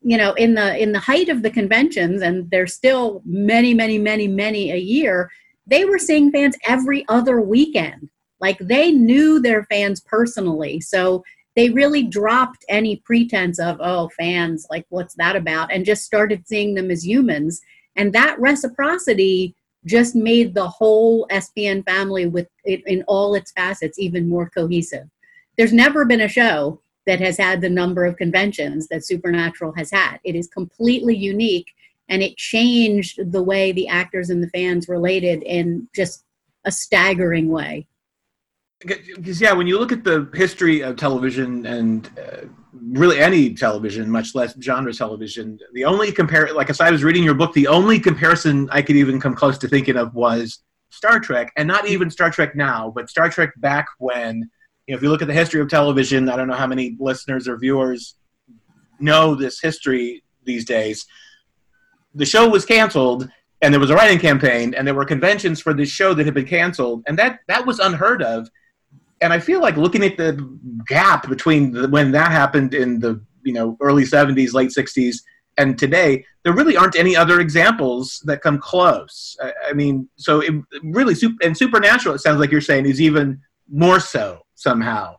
you 0.02 0.16
know, 0.16 0.32
in 0.34 0.54
the 0.54 0.76
in 0.76 0.92
the 0.92 0.98
height 0.98 1.28
of 1.28 1.42
the 1.42 1.50
conventions, 1.50 2.22
and 2.22 2.50
there's 2.50 2.74
still 2.74 3.22
many, 3.24 3.72
many, 3.72 3.98
many, 3.98 4.26
many 4.26 4.72
a 4.72 4.76
year, 4.76 5.30
they 5.66 5.84
were 5.84 5.98
seeing 5.98 6.32
fans 6.32 6.56
every 6.66 7.04
other 7.08 7.40
weekend. 7.40 8.10
Like 8.40 8.58
they 8.58 8.90
knew 8.90 9.40
their 9.40 9.64
fans 9.64 10.00
personally. 10.00 10.80
So 10.80 11.22
they 11.56 11.70
really 11.70 12.02
dropped 12.02 12.64
any 12.68 12.96
pretense 12.96 13.58
of, 13.58 13.78
oh, 13.80 14.10
fans, 14.10 14.66
like 14.70 14.86
what's 14.90 15.14
that 15.14 15.34
about? 15.34 15.72
And 15.72 15.84
just 15.84 16.04
started 16.04 16.46
seeing 16.46 16.74
them 16.74 16.90
as 16.90 17.04
humans 17.04 17.60
and 17.96 18.12
that 18.12 18.38
reciprocity 18.38 19.54
just 19.84 20.14
made 20.14 20.54
the 20.54 20.68
whole 20.68 21.26
SPN 21.28 21.84
family 21.84 22.26
with 22.26 22.48
it 22.64 22.82
in 22.86 23.02
all 23.06 23.34
its 23.34 23.52
facets 23.52 23.98
even 23.98 24.28
more 24.28 24.50
cohesive. 24.50 25.08
There's 25.56 25.72
never 25.72 26.04
been 26.04 26.20
a 26.20 26.28
show 26.28 26.80
that 27.06 27.20
has 27.20 27.38
had 27.38 27.60
the 27.60 27.70
number 27.70 28.04
of 28.04 28.16
conventions 28.16 28.88
that 28.88 29.04
Supernatural 29.04 29.72
has 29.72 29.90
had. 29.90 30.18
It 30.24 30.34
is 30.34 30.48
completely 30.48 31.16
unique 31.16 31.72
and 32.08 32.22
it 32.22 32.36
changed 32.36 33.32
the 33.32 33.42
way 33.42 33.72
the 33.72 33.88
actors 33.88 34.28
and 34.28 34.42
the 34.42 34.50
fans 34.50 34.88
related 34.88 35.42
in 35.42 35.88
just 35.94 36.24
a 36.64 36.72
staggering 36.72 37.48
way. 37.48 37.86
Because 38.86 39.40
yeah, 39.40 39.52
when 39.52 39.66
you 39.66 39.78
look 39.78 39.92
at 39.92 40.04
the 40.04 40.28
history 40.34 40.80
of 40.80 40.96
television 40.96 41.66
and 41.66 42.10
uh, 42.18 42.46
really 42.92 43.18
any 43.18 43.54
television, 43.54 44.10
much 44.10 44.34
less 44.34 44.54
genre 44.60 44.92
television. 44.92 45.58
The 45.72 45.84
only 45.84 46.12
compare, 46.12 46.52
like 46.54 46.70
as 46.70 46.80
I 46.80 46.90
was 46.90 47.04
reading 47.04 47.24
your 47.24 47.34
book, 47.34 47.52
the 47.52 47.68
only 47.68 47.98
comparison 47.98 48.68
I 48.70 48.82
could 48.82 48.96
even 48.96 49.20
come 49.20 49.34
close 49.34 49.58
to 49.58 49.68
thinking 49.68 49.96
of 49.96 50.14
was 50.14 50.60
Star 50.90 51.18
Trek, 51.18 51.52
and 51.56 51.66
not 51.66 51.88
even 51.88 52.10
Star 52.10 52.30
Trek 52.30 52.54
now, 52.54 52.92
but 52.94 53.10
Star 53.10 53.28
Trek 53.28 53.52
back 53.58 53.86
when, 53.98 54.48
you 54.86 54.94
know, 54.94 54.96
if 54.96 55.02
you 55.02 55.10
look 55.10 55.22
at 55.22 55.28
the 55.28 55.34
history 55.34 55.60
of 55.60 55.68
television, 55.68 56.28
I 56.28 56.36
don't 56.36 56.48
know 56.48 56.54
how 56.54 56.66
many 56.66 56.96
listeners 56.98 57.48
or 57.48 57.56
viewers 57.56 58.14
know 59.00 59.34
this 59.34 59.60
history 59.60 60.22
these 60.44 60.64
days. 60.64 61.06
The 62.14 62.24
show 62.24 62.48
was 62.48 62.64
canceled, 62.64 63.28
and 63.62 63.74
there 63.74 63.80
was 63.80 63.90
a 63.90 63.94
writing 63.94 64.18
campaign, 64.18 64.74
and 64.74 64.86
there 64.86 64.94
were 64.94 65.04
conventions 65.04 65.60
for 65.60 65.74
this 65.74 65.90
show 65.90 66.14
that 66.14 66.24
had 66.24 66.34
been 66.34 66.46
canceled, 66.46 67.02
and 67.06 67.18
that 67.18 67.40
that 67.48 67.66
was 67.66 67.78
unheard 67.78 68.22
of. 68.22 68.48
And 69.20 69.32
I 69.32 69.40
feel 69.40 69.60
like 69.60 69.76
looking 69.76 70.04
at 70.04 70.16
the 70.16 70.58
gap 70.86 71.28
between 71.28 71.72
the, 71.72 71.88
when 71.88 72.12
that 72.12 72.30
happened 72.30 72.74
in 72.74 73.00
the 73.00 73.20
you 73.44 73.52
know 73.52 73.76
early 73.80 74.04
'70s, 74.04 74.52
late 74.52 74.70
'60s, 74.70 75.16
and 75.58 75.78
today, 75.78 76.24
there 76.44 76.52
really 76.52 76.76
aren't 76.76 76.96
any 76.96 77.16
other 77.16 77.40
examples 77.40 78.22
that 78.26 78.42
come 78.42 78.58
close. 78.58 79.36
I, 79.42 79.52
I 79.70 79.72
mean, 79.72 80.08
so 80.16 80.40
it 80.40 80.52
really 80.82 81.14
and 81.42 81.56
supernatural. 81.56 82.14
It 82.14 82.20
sounds 82.20 82.40
like 82.40 82.50
you're 82.50 82.60
saying 82.60 82.86
is 82.86 83.00
even 83.00 83.40
more 83.70 84.00
so 84.00 84.42
somehow. 84.54 85.16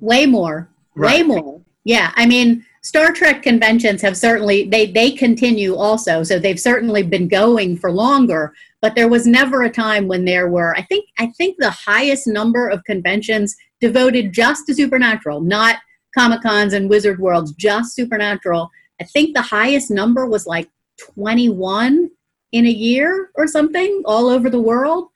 Way 0.00 0.26
more. 0.26 0.70
Right. 0.94 1.16
Way 1.16 1.22
more. 1.24 1.60
Yeah, 1.84 2.12
I 2.14 2.26
mean, 2.26 2.64
Star 2.82 3.12
Trek 3.12 3.42
conventions 3.42 4.00
have 4.00 4.16
certainly 4.16 4.68
they 4.68 4.86
they 4.86 5.10
continue 5.10 5.74
also, 5.74 6.22
so 6.22 6.38
they've 6.38 6.60
certainly 6.60 7.02
been 7.02 7.28
going 7.28 7.76
for 7.76 7.92
longer. 7.92 8.54
But 8.80 8.94
there 8.94 9.08
was 9.08 9.26
never 9.26 9.62
a 9.62 9.70
time 9.70 10.08
when 10.08 10.24
there 10.24 10.48
were. 10.48 10.74
I 10.76 10.82
think 10.82 11.08
I 11.18 11.26
think 11.36 11.56
the 11.58 11.70
highest 11.70 12.26
number 12.26 12.68
of 12.68 12.84
conventions 12.84 13.54
devoted 13.80 14.32
just 14.32 14.66
to 14.66 14.74
supernatural, 14.74 15.42
not 15.42 15.76
Comic 16.16 16.42
Cons 16.42 16.72
and 16.72 16.88
Wizard 16.88 17.18
Worlds, 17.18 17.52
just 17.52 17.94
supernatural. 17.94 18.70
I 19.00 19.04
think 19.04 19.34
the 19.34 19.42
highest 19.42 19.90
number 19.90 20.26
was 20.26 20.46
like 20.46 20.68
21 20.98 22.10
in 22.52 22.66
a 22.66 22.70
year 22.70 23.30
or 23.34 23.46
something 23.46 24.02
all 24.06 24.28
over 24.28 24.50
the 24.50 24.60
world. 24.60 25.08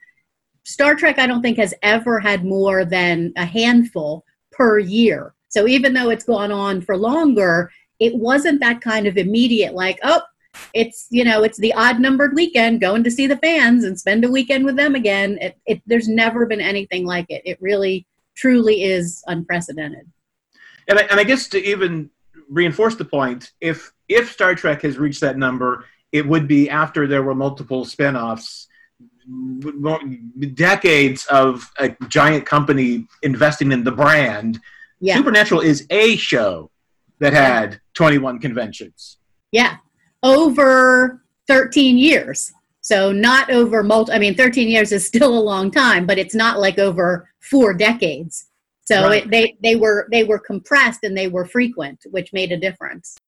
Star 0.64 0.94
Trek, 0.94 1.18
I 1.18 1.26
don't 1.26 1.42
think, 1.42 1.58
has 1.58 1.74
ever 1.82 2.20
had 2.20 2.44
more 2.44 2.84
than 2.84 3.32
a 3.36 3.44
handful 3.44 4.24
per 4.50 4.78
year. 4.78 5.34
So 5.54 5.66
even 5.66 5.94
though 5.94 6.10
it's 6.10 6.24
gone 6.24 6.52
on 6.52 6.80
for 6.80 6.96
longer, 6.96 7.70
it 8.00 8.14
wasn't 8.14 8.60
that 8.60 8.80
kind 8.80 9.06
of 9.06 9.16
immediate, 9.16 9.74
like, 9.74 9.98
oh, 10.02 10.22
it's 10.72 11.08
you 11.10 11.24
know 11.24 11.42
it's 11.42 11.58
the 11.58 11.72
odd 11.74 11.98
numbered 11.98 12.32
weekend 12.32 12.80
going 12.80 13.02
to 13.02 13.10
see 13.10 13.26
the 13.26 13.36
fans 13.38 13.82
and 13.82 13.98
spend 13.98 14.24
a 14.24 14.30
weekend 14.30 14.64
with 14.64 14.76
them 14.76 14.94
again 14.94 15.36
it, 15.40 15.58
it, 15.66 15.82
there's 15.84 16.06
never 16.06 16.46
been 16.46 16.60
anything 16.60 17.04
like 17.04 17.26
it 17.28 17.42
it 17.44 17.58
really 17.60 18.06
truly 18.36 18.84
is 18.84 19.20
unprecedented 19.26 20.06
and 20.86 21.00
I, 21.00 21.02
and 21.10 21.18
I 21.18 21.24
guess 21.24 21.48
to 21.48 21.58
even 21.64 22.08
reinforce 22.48 22.96
the 22.96 23.04
point, 23.04 23.52
if 23.60 23.92
if 24.08 24.32
Star 24.32 24.54
Trek 24.54 24.82
has 24.82 24.98
reached 24.98 25.20
that 25.20 25.38
number, 25.38 25.86
it 26.12 26.26
would 26.26 26.46
be 26.46 26.68
after 26.68 27.06
there 27.06 27.22
were 27.22 27.34
multiple 27.34 27.84
spin-offs 27.84 28.68
decades 30.54 31.24
of 31.26 31.70
a 31.78 31.96
giant 32.08 32.44
company 32.44 33.06
investing 33.22 33.72
in 33.72 33.82
the 33.82 33.90
brand. 33.90 34.60
Yeah. 35.04 35.16
Supernatural 35.16 35.60
is 35.60 35.86
a 35.90 36.16
show 36.16 36.70
that 37.18 37.34
had 37.34 37.78
21 37.92 38.38
conventions. 38.38 39.18
Yeah. 39.52 39.76
Over 40.22 41.22
13 41.46 41.98
years. 41.98 42.50
So 42.80 43.12
not 43.12 43.50
over 43.50 43.82
multi 43.82 44.12
I 44.12 44.18
mean 44.18 44.34
13 44.34 44.66
years 44.66 44.92
is 44.92 45.06
still 45.06 45.38
a 45.38 45.38
long 45.38 45.70
time, 45.70 46.06
but 46.06 46.16
it's 46.16 46.34
not 46.34 46.58
like 46.58 46.78
over 46.78 47.28
4 47.40 47.74
decades. 47.74 48.46
So 48.86 49.04
right. 49.04 49.24
it, 49.24 49.30
they 49.30 49.56
they 49.62 49.76
were 49.76 50.08
they 50.10 50.24
were 50.24 50.38
compressed 50.38 51.04
and 51.04 51.14
they 51.14 51.28
were 51.28 51.44
frequent, 51.44 52.00
which 52.10 52.32
made 52.32 52.50
a 52.50 52.56
difference. 52.56 53.18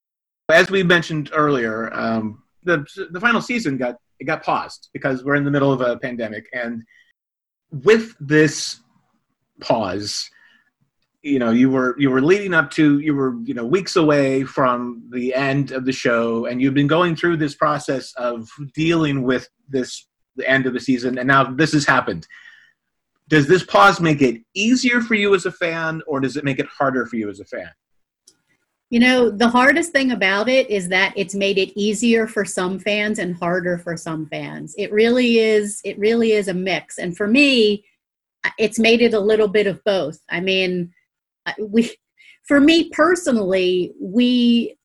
As 0.49 0.71
we 0.71 0.83
mentioned 0.83 1.31
earlier, 1.35 1.93
um, 1.93 2.43
the 2.65 2.87
the 3.11 3.21
final 3.21 3.43
season 3.43 3.77
got 3.77 3.97
it 4.19 4.25
got 4.25 4.43
paused 4.43 4.89
because 4.95 5.25
we're 5.25 5.35
in 5.35 5.45
the 5.45 5.51
middle 5.51 5.73
of 5.73 5.83
a 5.83 5.99
pandemic, 5.99 6.47
and 6.55 6.83
with 7.71 8.15
this 8.19 8.81
pause, 9.61 10.31
you 11.27 11.41
know, 11.41 11.51
you 11.51 11.69
were 11.71 11.97
you 11.99 12.11
were 12.11 12.23
leading 12.23 12.55
up 12.55 12.71
to 12.73 13.01
you 13.01 13.15
were 13.15 13.35
you 13.45 13.53
know 13.53 13.67
weeks 13.67 13.97
away 13.97 14.45
from 14.45 15.03
the 15.11 15.35
end 15.35 15.73
of 15.73 15.85
the 15.85 15.93
show, 15.93 16.47
and 16.47 16.63
you've 16.63 16.75
been 16.75 16.87
going 16.87 17.17
through 17.17 17.39
this 17.39 17.55
process 17.55 18.13
of 18.15 18.49
dealing 18.75 19.23
with 19.23 19.49
this 19.69 20.07
the 20.37 20.49
end 20.49 20.67
of 20.67 20.73
the 20.73 20.81
season, 20.81 21.19
and 21.19 21.27
now 21.27 21.45
this 21.45 21.73
has 21.73 21.85
happened. 21.85 22.27
Does 23.29 23.49
this 23.49 23.65
pause 23.65 24.01
make 24.01 24.23
it 24.23 24.41
easier 24.55 25.01
for 25.01 25.15
you 25.15 25.35
as 25.35 25.47
a 25.47 25.53
fan 25.53 26.01
or 26.07 26.21
does 26.21 26.37
it 26.37 26.45
make 26.45 26.61
it 26.61 26.67
harder 26.67 27.07
for 27.07 27.17
you 27.17 27.29
as 27.29 27.41
a 27.41 27.45
fan? 27.45 27.71
You 28.89 29.01
know 29.01 29.31
the 29.31 29.49
hardest 29.49 29.91
thing 29.91 30.13
about 30.13 30.49
it 30.49 30.71
is 30.71 30.89
that 30.91 31.13
it's 31.17 31.35
made 31.35 31.59
it 31.59 31.77
easier 31.77 32.29
for 32.29 32.45
some 32.45 32.79
fans 32.79 33.19
and 33.19 33.35
harder 33.35 33.79
for 33.79 33.97
some 33.97 34.27
fans. 34.27 34.77
It 34.79 34.93
really 34.93 35.39
is 35.41 35.81
it 35.83 35.99
really 35.99 36.33
is 36.33 36.47
a 36.47 36.55
mix. 36.55 36.99
And 36.99 37.17
for 37.17 37.27
me 37.27 37.85
it's 38.59 38.79
made 38.79 39.03
it 39.03 39.13
a 39.13 39.19
little 39.19 39.49
bit 39.49 39.67
of 39.67 39.83
both. 39.83 40.21
I 40.31 40.39
mean 40.39 40.93
we 41.59 41.97
for 42.47 42.61
me 42.61 42.91
personally 42.91 43.93
we 44.01 44.77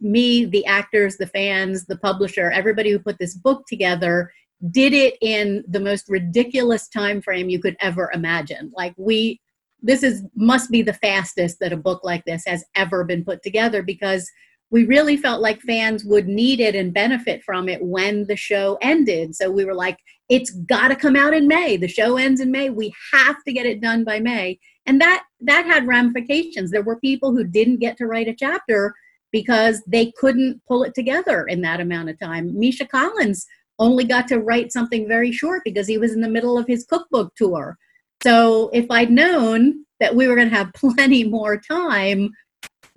me 0.00 0.44
the 0.44 0.64
actors 0.66 1.16
the 1.16 1.26
fans 1.26 1.86
the 1.86 1.98
publisher 1.98 2.50
everybody 2.50 2.90
who 2.90 2.98
put 2.98 3.18
this 3.18 3.34
book 3.34 3.64
together 3.68 4.30
did 4.70 4.92
it 4.92 5.16
in 5.20 5.64
the 5.68 5.80
most 5.80 6.08
ridiculous 6.08 6.88
time 6.88 7.20
frame 7.20 7.48
you 7.48 7.58
could 7.58 7.76
ever 7.80 8.10
imagine. 8.14 8.72
Like 8.76 8.94
we 8.96 9.40
this 9.84 10.04
is 10.04 10.22
must 10.36 10.70
be 10.70 10.80
the 10.80 10.92
fastest 10.92 11.58
that 11.58 11.72
a 11.72 11.76
book 11.76 12.04
like 12.04 12.24
this 12.24 12.44
has 12.46 12.64
ever 12.76 13.02
been 13.02 13.24
put 13.24 13.42
together 13.42 13.82
because 13.82 14.30
we 14.70 14.84
really 14.84 15.16
felt 15.16 15.42
like 15.42 15.60
fans 15.60 16.04
would 16.04 16.28
need 16.28 16.60
it 16.60 16.76
and 16.76 16.94
benefit 16.94 17.42
from 17.42 17.68
it 17.68 17.82
when 17.82 18.24
the 18.26 18.36
show 18.36 18.78
ended. 18.80 19.34
So 19.34 19.50
we 19.50 19.64
were 19.64 19.74
like 19.74 19.98
it's 20.32 20.50
got 20.50 20.88
to 20.88 20.96
come 20.96 21.14
out 21.14 21.34
in 21.34 21.46
may. 21.46 21.76
The 21.76 21.86
show 21.86 22.16
ends 22.16 22.40
in 22.40 22.50
may. 22.50 22.70
We 22.70 22.94
have 23.12 23.44
to 23.44 23.52
get 23.52 23.66
it 23.66 23.82
done 23.82 24.02
by 24.02 24.18
may. 24.18 24.58
And 24.86 24.98
that 24.98 25.24
that 25.40 25.66
had 25.66 25.86
ramifications. 25.86 26.70
There 26.70 26.82
were 26.82 26.98
people 26.98 27.32
who 27.32 27.44
didn't 27.44 27.80
get 27.80 27.98
to 27.98 28.06
write 28.06 28.28
a 28.28 28.34
chapter 28.34 28.94
because 29.30 29.82
they 29.86 30.10
couldn't 30.16 30.62
pull 30.66 30.84
it 30.84 30.94
together 30.94 31.44
in 31.46 31.60
that 31.60 31.80
amount 31.80 32.08
of 32.08 32.18
time. 32.18 32.58
Misha 32.58 32.86
collins 32.86 33.46
only 33.78 34.04
got 34.04 34.26
to 34.28 34.40
write 34.40 34.72
something 34.72 35.06
very 35.06 35.32
short 35.32 35.62
because 35.66 35.86
he 35.86 35.98
was 35.98 36.14
in 36.14 36.22
the 36.22 36.30
middle 36.30 36.56
of 36.56 36.66
his 36.66 36.86
cookbook 36.86 37.34
tour. 37.36 37.76
So 38.22 38.70
if 38.72 38.90
I'd 38.90 39.10
known 39.10 39.84
that 40.00 40.16
we 40.16 40.28
were 40.28 40.36
going 40.36 40.48
to 40.48 40.56
have 40.56 40.72
plenty 40.74 41.24
more 41.24 41.58
time, 41.58 42.30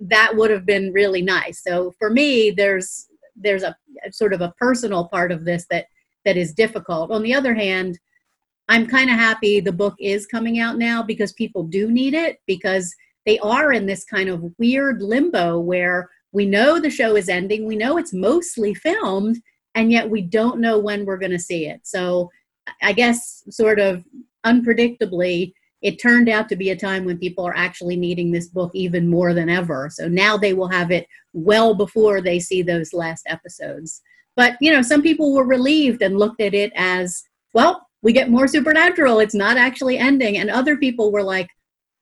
that 0.00 0.34
would 0.34 0.50
have 0.50 0.64
been 0.64 0.90
really 0.90 1.20
nice. 1.20 1.62
So 1.62 1.92
for 1.98 2.08
me, 2.08 2.50
there's 2.50 3.08
there's 3.38 3.62
a, 3.62 3.76
sort 4.10 4.32
of 4.32 4.40
a 4.40 4.54
personal 4.58 5.08
part 5.08 5.30
of 5.30 5.44
this 5.44 5.66
that 5.68 5.86
that 6.26 6.36
is 6.36 6.52
difficult. 6.52 7.10
On 7.10 7.22
the 7.22 7.32
other 7.32 7.54
hand, 7.54 7.98
I'm 8.68 8.86
kind 8.86 9.08
of 9.08 9.16
happy 9.16 9.60
the 9.60 9.72
book 9.72 9.94
is 9.98 10.26
coming 10.26 10.58
out 10.58 10.76
now 10.76 11.02
because 11.02 11.32
people 11.32 11.62
do 11.62 11.90
need 11.90 12.12
it 12.12 12.40
because 12.46 12.94
they 13.24 13.38
are 13.38 13.72
in 13.72 13.86
this 13.86 14.04
kind 14.04 14.28
of 14.28 14.44
weird 14.58 15.00
limbo 15.00 15.58
where 15.60 16.10
we 16.32 16.44
know 16.44 16.78
the 16.78 16.90
show 16.90 17.16
is 17.16 17.28
ending, 17.28 17.64
we 17.64 17.76
know 17.76 17.96
it's 17.96 18.12
mostly 18.12 18.74
filmed, 18.74 19.40
and 19.74 19.90
yet 19.90 20.10
we 20.10 20.20
don't 20.20 20.60
know 20.60 20.78
when 20.78 21.04
we're 21.04 21.16
going 21.16 21.30
to 21.30 21.38
see 21.38 21.66
it. 21.66 21.80
So 21.84 22.30
I 22.82 22.92
guess 22.92 23.44
sort 23.48 23.78
of 23.78 24.02
unpredictably, 24.44 25.52
it 25.80 26.02
turned 26.02 26.28
out 26.28 26.48
to 26.48 26.56
be 26.56 26.70
a 26.70 26.76
time 26.76 27.04
when 27.04 27.18
people 27.18 27.46
are 27.46 27.56
actually 27.56 27.96
needing 27.96 28.32
this 28.32 28.48
book 28.48 28.72
even 28.74 29.08
more 29.08 29.32
than 29.32 29.48
ever. 29.48 29.88
So 29.92 30.08
now 30.08 30.36
they 30.36 30.54
will 30.54 30.68
have 30.68 30.90
it 30.90 31.06
well 31.32 31.74
before 31.74 32.20
they 32.20 32.40
see 32.40 32.62
those 32.62 32.92
last 32.92 33.24
episodes. 33.28 34.02
But, 34.36 34.56
you 34.60 34.70
know, 34.70 34.82
some 34.82 35.02
people 35.02 35.34
were 35.34 35.46
relieved 35.46 36.02
and 36.02 36.18
looked 36.18 36.40
at 36.40 36.54
it 36.54 36.72
as, 36.76 37.24
well, 37.54 37.88
we 38.02 38.12
get 38.12 38.30
more 38.30 38.46
supernatural. 38.46 39.18
It's 39.18 39.34
not 39.34 39.56
actually 39.56 39.98
ending. 39.98 40.38
And 40.38 40.50
other 40.50 40.76
people 40.76 41.10
were 41.10 41.22
like, 41.22 41.48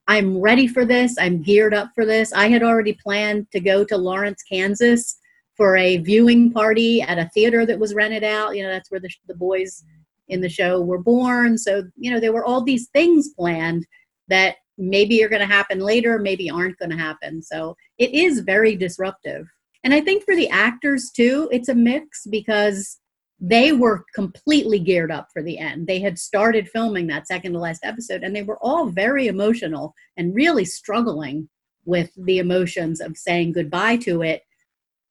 I'm 0.07 0.39
ready 0.39 0.67
for 0.67 0.85
this. 0.85 1.17
I'm 1.19 1.43
geared 1.43 1.73
up 1.73 1.91
for 1.95 2.05
this. 2.05 2.33
I 2.33 2.49
had 2.49 2.63
already 2.63 2.93
planned 3.03 3.51
to 3.53 3.61
go 3.61 3.85
to 3.85 3.97
Lawrence, 3.97 4.43
Kansas 4.43 5.17
for 5.57 5.77
a 5.77 5.99
viewing 5.99 6.53
party 6.53 7.01
at 7.01 7.19
a 7.19 7.31
theater 7.33 7.65
that 7.65 7.79
was 7.79 7.95
rented 7.95 8.25
out. 8.25 8.57
You 8.57 8.65
know, 8.65 8.71
that's 8.71 8.91
where 8.91 9.01
the, 9.01 9.09
the 9.29 9.37
boys 9.37 9.85
in 10.29 10.41
the 10.41 10.49
show 10.49 10.81
were 10.81 10.99
born. 10.99 11.57
So, 11.57 11.85
you 11.97 12.11
know, 12.11 12.21
there 12.21 12.33
were 12.33 12.45
all 12.45 12.63
these 12.63 12.89
things 12.89 13.31
planned 13.31 13.87
that 14.29 14.57
maybe 14.77 15.23
are 15.23 15.29
going 15.29 15.47
to 15.47 15.47
happen 15.47 15.79
later, 15.79 16.19
maybe 16.19 16.51
aren't 16.51 16.79
going 16.79 16.91
to 16.91 16.97
happen. 16.97 17.41
So 17.41 17.77
it 17.99 18.13
is 18.13 18.41
very 18.41 18.75
disruptive. 18.75 19.47
And 19.85 19.93
I 19.93 20.01
think 20.01 20.25
for 20.25 20.35
the 20.35 20.49
actors 20.49 21.11
too, 21.15 21.49
it's 21.53 21.69
a 21.69 21.75
mix 21.75 22.27
because 22.27 22.99
they 23.39 23.73
were 23.73 24.05
completely 24.15 24.79
geared 24.79 25.13
up 25.13 25.29
for 25.33 25.43
the 25.43 25.59
end. 25.59 25.87
They 25.87 26.01
had 26.01 26.19
started 26.19 26.71
filming 26.71 27.07
that 27.09 27.29
second 27.29 27.53
to 27.53 27.59
last 27.59 27.85
episode 27.85 28.23
and 28.23 28.35
they 28.35 28.43
were 28.43 28.59
all 28.63 28.87
very 28.87 29.27
emotional 29.27 29.95
and 30.17 30.35
really 30.35 30.65
struggling 30.65 31.49
with 31.85 32.11
the 32.17 32.39
emotions 32.39 33.01
of 33.01 33.19
saying 33.19 33.53
goodbye 33.53 33.99
to 33.99 34.23
it. 34.23 34.43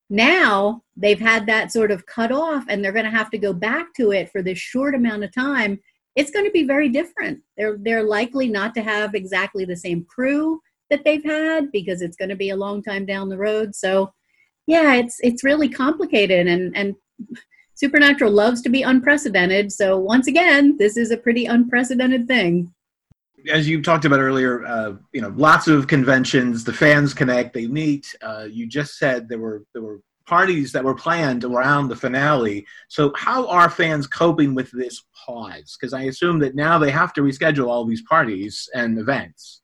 Now 0.10 0.82
they've 0.98 1.20
had 1.20 1.46
that 1.46 1.72
sort 1.72 1.92
of 1.92 2.08
cut 2.08 2.32
off 2.32 2.66
and 2.68 2.84
they're 2.84 2.92
going 2.92 3.06
to 3.06 3.12
have 3.12 3.30
to 3.32 3.38
go 3.38 3.54
back 3.54 3.94
to 3.98 4.12
it 4.12 4.32
for 4.32 4.42
this 4.42 4.58
short 4.58 4.96
amount 4.96 5.24
of 5.24 5.34
time. 5.34 5.80
It's 6.16 6.32
going 6.32 6.46
to 6.46 6.52
be 6.52 6.64
very 6.64 6.90
different. 6.90 7.42
They're 7.58 7.78
they're 7.80 8.04
likely 8.04 8.48
not 8.48 8.74
to 8.76 8.82
have 8.82 9.16
exactly 9.16 9.66
the 9.66 9.76
same 9.76 10.06
crew 10.06 10.60
that 10.90 11.04
they've 11.04 11.24
had 11.24 11.72
because 11.72 12.02
it's 12.02 12.18
going 12.18 12.30
to 12.30 12.36
be 12.36 12.50
a 12.50 12.56
long 12.56 12.84
time 12.84 13.06
down 13.06 13.30
the 13.30 13.38
road. 13.38 13.76
So 13.76 14.12
yeah 14.68 14.94
it's 14.96 15.18
it's 15.22 15.44
really 15.44 15.70
complicated 15.70 16.48
and 16.48 16.76
and 16.76 16.96
Supernatural 17.76 18.32
loves 18.32 18.62
to 18.62 18.70
be 18.70 18.84
unprecedented. 18.84 19.72
So, 19.72 19.98
once 19.98 20.28
again, 20.28 20.78
this 20.78 20.96
is 20.96 21.12
a 21.12 21.18
pretty 21.18 21.46
unprecedented 21.46 22.28
thing. 22.28 22.72
As 23.52 23.68
you 23.68 23.82
talked 23.82 24.06
about 24.06 24.20
earlier, 24.20 24.66
uh, 24.66 24.94
you 25.12 25.22
know, 25.22 25.34
lots 25.36 25.68
of 25.68 25.88
conventions. 25.88 26.64
The 26.64 26.72
fans 26.72 27.14
connect. 27.14 27.54
They 27.54 27.68
meet. 27.68 28.16
Uh, 28.22 28.48
you 28.50 28.68
just 28.68 28.98
said 28.98 29.28
there 29.28 29.40
were 29.40 29.66
there 29.74 29.82
were 29.82 30.02
parties 30.26 30.72
that 30.72 30.84
were 30.84 30.96
planned 30.96 31.44
around 31.44 31.90
the 31.90 31.96
finale. 31.96 32.66
So, 32.90 33.12
how 33.18 33.48
are 33.48 33.70
fans 33.70 34.08
coping 34.08 34.54
with 34.54 34.70
this 34.72 35.04
pause? 35.26 35.76
Because 35.78 35.94
I 35.94 36.04
assume 36.04 36.40
that 36.40 36.56
now 36.56 36.78
they 36.78 36.92
have 36.92 37.12
to 37.14 37.22
reschedule 37.22 37.68
all 37.68 37.86
these 37.86 38.04
parties 38.04 38.70
and 38.76 39.00
events. 39.00 39.62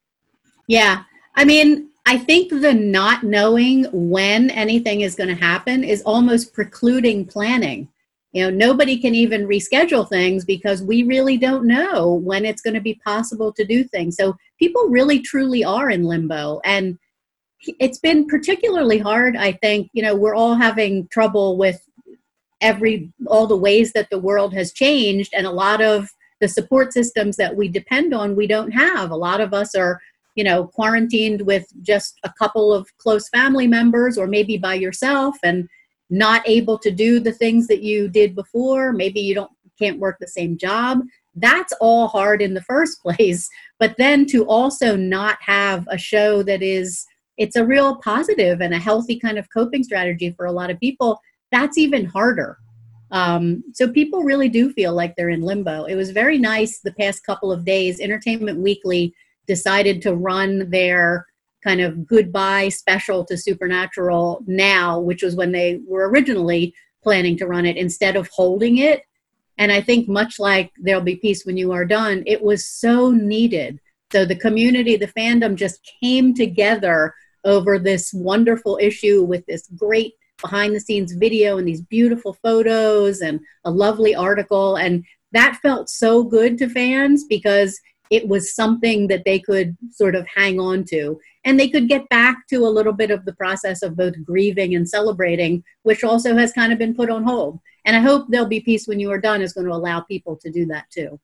Yeah, 0.67 1.03
I 1.35 1.45
mean, 1.45 1.89
I 2.09 2.17
think 2.17 2.49
the 2.49 2.73
not 2.73 3.21
knowing 3.21 3.85
when 3.93 4.49
anything 4.49 5.01
is 5.01 5.13
going 5.13 5.29
to 5.29 5.35
happen 5.35 5.83
is 5.83 6.01
almost 6.01 6.55
precluding 6.55 7.23
planning. 7.23 7.87
You 8.31 8.45
know, 8.45 8.49
nobody 8.49 8.97
can 8.97 9.13
even 9.13 9.47
reschedule 9.47 10.09
things 10.09 10.43
because 10.43 10.81
we 10.81 11.03
really 11.03 11.37
don't 11.37 11.67
know 11.67 12.15
when 12.15 12.45
it's 12.45 12.63
going 12.63 12.73
to 12.73 12.81
be 12.81 12.99
possible 13.05 13.53
to 13.53 13.63
do 13.63 13.83
things. 13.83 14.17
So 14.17 14.35
people 14.57 14.87
really 14.89 15.19
truly 15.19 15.63
are 15.63 15.91
in 15.91 16.03
limbo. 16.03 16.59
And 16.65 16.97
it's 17.79 17.99
been 17.99 18.25
particularly 18.25 18.97
hard, 18.97 19.37
I 19.37 19.51
think. 19.51 19.91
You 19.93 20.01
know, 20.01 20.15
we're 20.15 20.33
all 20.33 20.55
having 20.55 21.07
trouble 21.09 21.57
with 21.57 21.79
every 22.59 23.13
all 23.27 23.45
the 23.45 23.55
ways 23.55 23.93
that 23.93 24.09
the 24.09 24.17
world 24.17 24.55
has 24.55 24.73
changed 24.73 25.31
and 25.37 25.45
a 25.45 25.51
lot 25.51 25.79
of 25.79 26.09
the 26.41 26.47
support 26.47 26.91
systems 26.91 27.37
that 27.37 27.55
we 27.55 27.67
depend 27.67 28.15
on 28.15 28.35
we 28.35 28.47
don't 28.47 28.71
have 28.71 29.11
a 29.11 29.15
lot 29.15 29.39
of 29.39 29.53
us 29.53 29.75
are 29.75 30.01
you 30.39 30.45
know 30.49 30.59
quarantined 30.77 31.41
with 31.51 31.65
just 31.81 32.11
a 32.23 32.31
couple 32.41 32.67
of 32.73 32.87
close 32.97 33.27
family 33.37 33.67
members 33.67 34.17
or 34.17 34.25
maybe 34.25 34.57
by 34.57 34.75
yourself 34.85 35.35
and 35.43 35.67
not 36.09 36.41
able 36.57 36.77
to 36.79 36.91
do 36.91 37.19
the 37.19 37.37
things 37.41 37.67
that 37.67 37.83
you 37.89 38.07
did 38.07 38.33
before 38.41 38.93
maybe 38.93 39.19
you 39.19 39.35
don't 39.35 39.51
can't 39.79 39.99
work 39.99 40.17
the 40.19 40.27
same 40.27 40.57
job. 40.57 40.99
That's 41.35 41.73
all 41.79 42.07
hard 42.07 42.41
in 42.41 42.53
the 42.53 42.67
first 42.73 43.01
place. 43.05 43.47
But 43.79 43.95
then 43.97 44.25
to 44.27 44.45
also 44.45 44.95
not 44.95 45.37
have 45.41 45.87
a 45.89 45.97
show 45.97 46.43
that 46.43 46.61
is 46.61 47.05
it's 47.37 47.55
a 47.55 47.65
real 47.65 47.95
positive 47.97 48.59
and 48.59 48.73
a 48.73 48.79
healthy 48.79 49.17
kind 49.17 49.39
of 49.39 49.47
coping 49.53 49.83
strategy 49.83 50.31
for 50.35 50.45
a 50.45 50.51
lot 50.51 50.69
of 50.69 50.79
people 50.79 51.19
that's 51.51 51.77
even 51.77 52.05
harder. 52.05 52.57
Um, 53.11 53.63
so 53.73 53.89
people 53.89 54.21
really 54.23 54.49
do 54.49 54.71
feel 54.71 54.93
like 54.93 55.15
they're 55.15 55.29
in 55.29 55.41
limbo. 55.41 55.85
It 55.85 55.95
was 55.95 56.11
very 56.11 56.37
nice 56.37 56.79
the 56.79 56.93
past 56.93 57.25
couple 57.25 57.51
of 57.51 57.65
days 57.65 57.99
entertainment 57.99 58.59
weekly 58.59 59.15
decided 59.49 59.99
to 60.03 60.15
run 60.15 60.69
their 60.69 61.25
kind 61.63 61.81
of 61.81 62.05
goodbye 62.05 62.69
special 62.69 63.25
to 63.25 63.35
Supernatural 63.35 64.43
now, 64.45 64.99
which 64.99 65.23
was 65.23 65.35
when 65.35 65.51
they 65.51 65.81
were 65.87 66.07
originally 66.07 66.71
planning 67.01 67.35
to 67.37 67.47
run 67.47 67.65
it, 67.65 67.75
instead 67.75 68.15
of 68.15 68.29
holding 68.31 68.77
it. 68.77 69.01
And 69.57 69.71
I 69.71 69.81
think, 69.81 70.07
much 70.07 70.39
like 70.39 70.71
There'll 70.77 71.01
Be 71.01 71.15
Peace 71.15 71.45
When 71.45 71.57
You 71.57 71.71
Are 71.71 71.83
Done, 71.83 72.23
it 72.27 72.41
was 72.41 72.63
so 72.65 73.11
needed. 73.11 73.79
So 74.11 74.23
the 74.23 74.35
community, 74.35 74.95
the 74.95 75.07
fandom 75.07 75.55
just 75.55 75.79
came 75.99 76.35
together 76.35 77.15
over 77.43 77.79
this 77.79 78.13
wonderful 78.13 78.77
issue 78.79 79.23
with 79.23 79.43
this 79.47 79.67
great 79.75 80.13
behind 80.41 80.75
the 80.75 80.79
scenes 80.79 81.13
video 81.13 81.57
and 81.57 81.67
these 81.67 81.81
beautiful 81.81 82.33
photos 82.43 83.21
and 83.21 83.39
a 83.65 83.71
lovely 83.71 84.13
article. 84.13 84.75
And 84.75 85.03
that 85.31 85.59
felt 85.61 85.89
so 85.89 86.23
good 86.23 86.57
to 86.59 86.69
fans 86.69 87.25
because 87.25 87.79
it 88.09 88.27
was 88.27 88.55
something 88.55 89.07
that 89.07 89.23
they 89.25 89.39
could 89.39 89.77
sort 89.91 90.15
of 90.15 90.25
hang 90.27 90.59
on 90.59 90.83
to. 90.85 91.19
And 91.45 91.59
they 91.59 91.69
could 91.69 91.87
get 91.87 92.09
back 92.09 92.47
to 92.49 92.65
a 92.65 92.67
little 92.67 92.93
bit 92.93 93.11
of 93.11 93.23
the 93.25 93.33
process 93.33 93.81
of 93.81 93.95
both 93.95 94.13
grieving 94.23 94.75
and 94.75 94.87
celebrating, 94.87 95.63
which 95.83 96.03
also 96.03 96.35
has 96.35 96.51
kind 96.51 96.73
of 96.73 96.79
been 96.79 96.95
put 96.95 97.09
on 97.09 97.23
hold. 97.23 97.59
And 97.85 97.95
I 97.95 97.99
hope 97.99 98.27
There'll 98.29 98.47
Be 98.47 98.59
Peace 98.59 98.87
When 98.87 98.99
You 98.99 99.11
Are 99.11 99.21
Done 99.21 99.41
is 99.41 99.53
going 99.53 99.67
to 99.67 99.73
allow 99.73 100.01
people 100.01 100.35
to 100.37 100.51
do 100.51 100.65
that 100.67 100.89
too. 100.89 101.19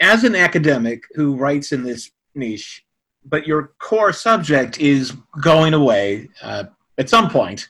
As 0.00 0.24
an 0.24 0.34
academic 0.34 1.04
who 1.14 1.36
writes 1.36 1.72
in 1.72 1.82
this 1.82 2.10
niche, 2.34 2.84
but 3.24 3.46
your 3.46 3.74
core 3.78 4.12
subject 4.12 4.80
is 4.80 5.12
going 5.42 5.74
away 5.74 6.28
uh, 6.42 6.64
at 6.96 7.10
some 7.10 7.28
point, 7.28 7.68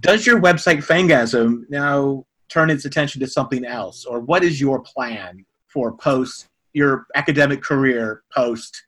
does 0.00 0.26
your 0.26 0.40
website 0.40 0.84
Fangasm 0.84 1.62
now 1.70 2.26
turn 2.48 2.70
its 2.70 2.84
attention 2.84 3.20
to 3.20 3.26
something 3.26 3.64
else? 3.64 4.04
Or 4.04 4.20
what 4.20 4.42
is 4.42 4.60
your 4.60 4.80
plan 4.80 5.44
for 5.68 5.92
post 5.92 6.48
your 6.78 7.06
academic 7.14 7.60
career 7.62 8.22
post 8.34 8.82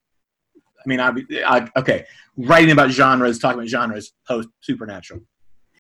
I 0.81 0.89
mean, 0.89 1.01
I, 1.01 1.13
I, 1.47 1.69
okay, 1.77 2.07
writing 2.37 2.71
about 2.71 2.91
genres, 2.91 3.39
talking 3.39 3.59
about 3.59 3.69
genres 3.69 4.13
post 4.27 4.49
Supernatural. 4.61 5.21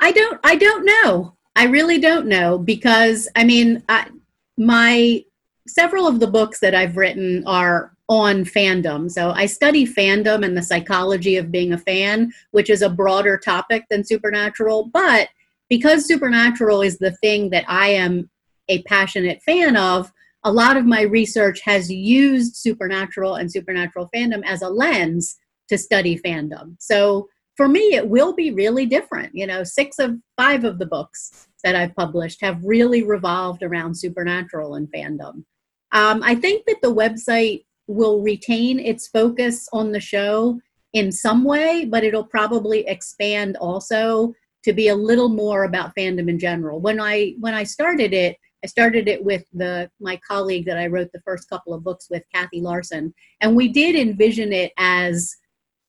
I 0.00 0.12
don't. 0.12 0.38
I 0.44 0.56
don't 0.56 0.84
know. 0.84 1.36
I 1.56 1.64
really 1.64 1.98
don't 1.98 2.26
know 2.26 2.58
because 2.58 3.28
I 3.36 3.44
mean, 3.44 3.82
I, 3.88 4.08
my 4.56 5.24
several 5.66 6.06
of 6.06 6.20
the 6.20 6.26
books 6.26 6.60
that 6.60 6.74
I've 6.74 6.96
written 6.96 7.44
are 7.46 7.92
on 8.08 8.44
fandom. 8.44 9.10
So 9.10 9.30
I 9.30 9.46
study 9.46 9.86
fandom 9.86 10.44
and 10.44 10.56
the 10.56 10.62
psychology 10.62 11.36
of 11.36 11.52
being 11.52 11.72
a 11.72 11.78
fan, 11.78 12.32
which 12.50 12.68
is 12.68 12.82
a 12.82 12.90
broader 12.90 13.38
topic 13.38 13.84
than 13.88 14.04
Supernatural. 14.04 14.90
But 14.92 15.28
because 15.68 16.06
Supernatural 16.06 16.82
is 16.82 16.98
the 16.98 17.12
thing 17.12 17.50
that 17.50 17.64
I 17.68 17.88
am 17.88 18.28
a 18.68 18.82
passionate 18.82 19.40
fan 19.42 19.76
of, 19.76 20.12
a 20.44 20.52
lot 20.52 20.76
of 20.76 20.86
my 20.86 21.02
research 21.02 21.60
has 21.62 21.90
used 21.90 22.56
supernatural 22.56 23.34
and 23.36 23.50
supernatural 23.50 24.08
fandom 24.14 24.42
as 24.44 24.62
a 24.62 24.68
lens 24.68 25.36
to 25.68 25.76
study 25.76 26.18
fandom. 26.18 26.76
So 26.78 27.28
for 27.56 27.68
me, 27.68 27.94
it 27.94 28.08
will 28.08 28.32
be 28.32 28.50
really 28.50 28.86
different. 28.86 29.34
You 29.34 29.46
know, 29.46 29.64
six 29.64 29.98
of 29.98 30.16
five 30.36 30.64
of 30.64 30.78
the 30.78 30.86
books 30.86 31.46
that 31.62 31.76
I've 31.76 31.94
published 31.94 32.40
have 32.40 32.64
really 32.64 33.02
revolved 33.02 33.62
around 33.62 33.94
supernatural 33.94 34.76
and 34.76 34.88
fandom. 34.90 35.44
Um, 35.92 36.22
I 36.22 36.34
think 36.34 36.64
that 36.66 36.80
the 36.82 36.94
website 36.94 37.64
will 37.86 38.22
retain 38.22 38.78
its 38.78 39.08
focus 39.08 39.68
on 39.72 39.92
the 39.92 40.00
show 40.00 40.60
in 40.92 41.12
some 41.12 41.44
way, 41.44 41.84
but 41.84 42.04
it'll 42.04 42.24
probably 42.24 42.86
expand 42.86 43.56
also 43.58 44.32
to 44.64 44.72
be 44.72 44.88
a 44.88 44.94
little 44.94 45.28
more 45.28 45.64
about 45.64 45.94
fandom 45.96 46.28
in 46.28 46.38
general. 46.38 46.80
When 46.80 47.00
I 47.00 47.34
when 47.40 47.54
I 47.54 47.64
started 47.64 48.12
it, 48.12 48.36
I 48.62 48.66
started 48.66 49.08
it 49.08 49.24
with 49.24 49.44
the 49.52 49.90
my 50.00 50.18
colleague 50.26 50.66
that 50.66 50.78
I 50.78 50.86
wrote 50.86 51.10
the 51.12 51.22
first 51.22 51.48
couple 51.48 51.72
of 51.72 51.84
books 51.84 52.08
with, 52.10 52.22
Kathy 52.32 52.60
Larsen, 52.60 53.14
and 53.40 53.56
we 53.56 53.68
did 53.68 53.96
envision 53.96 54.52
it 54.52 54.72
as 54.76 55.34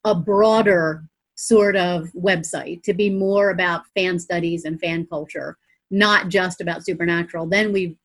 a 0.06 0.16
broader 0.16 1.04
sort 1.36 1.76
of 1.76 2.10
website 2.14 2.84
to 2.84 2.94
be 2.94 3.10
more 3.10 3.50
about 3.50 3.88
fan 3.96 4.20
studies 4.20 4.66
and 4.66 4.80
fan 4.80 5.06
culture, 5.08 5.58
not 5.90 6.30
just 6.30 6.62
about 6.62 6.86
supernatural. 6.86 7.48
Then 7.48 7.74
we 7.74 7.98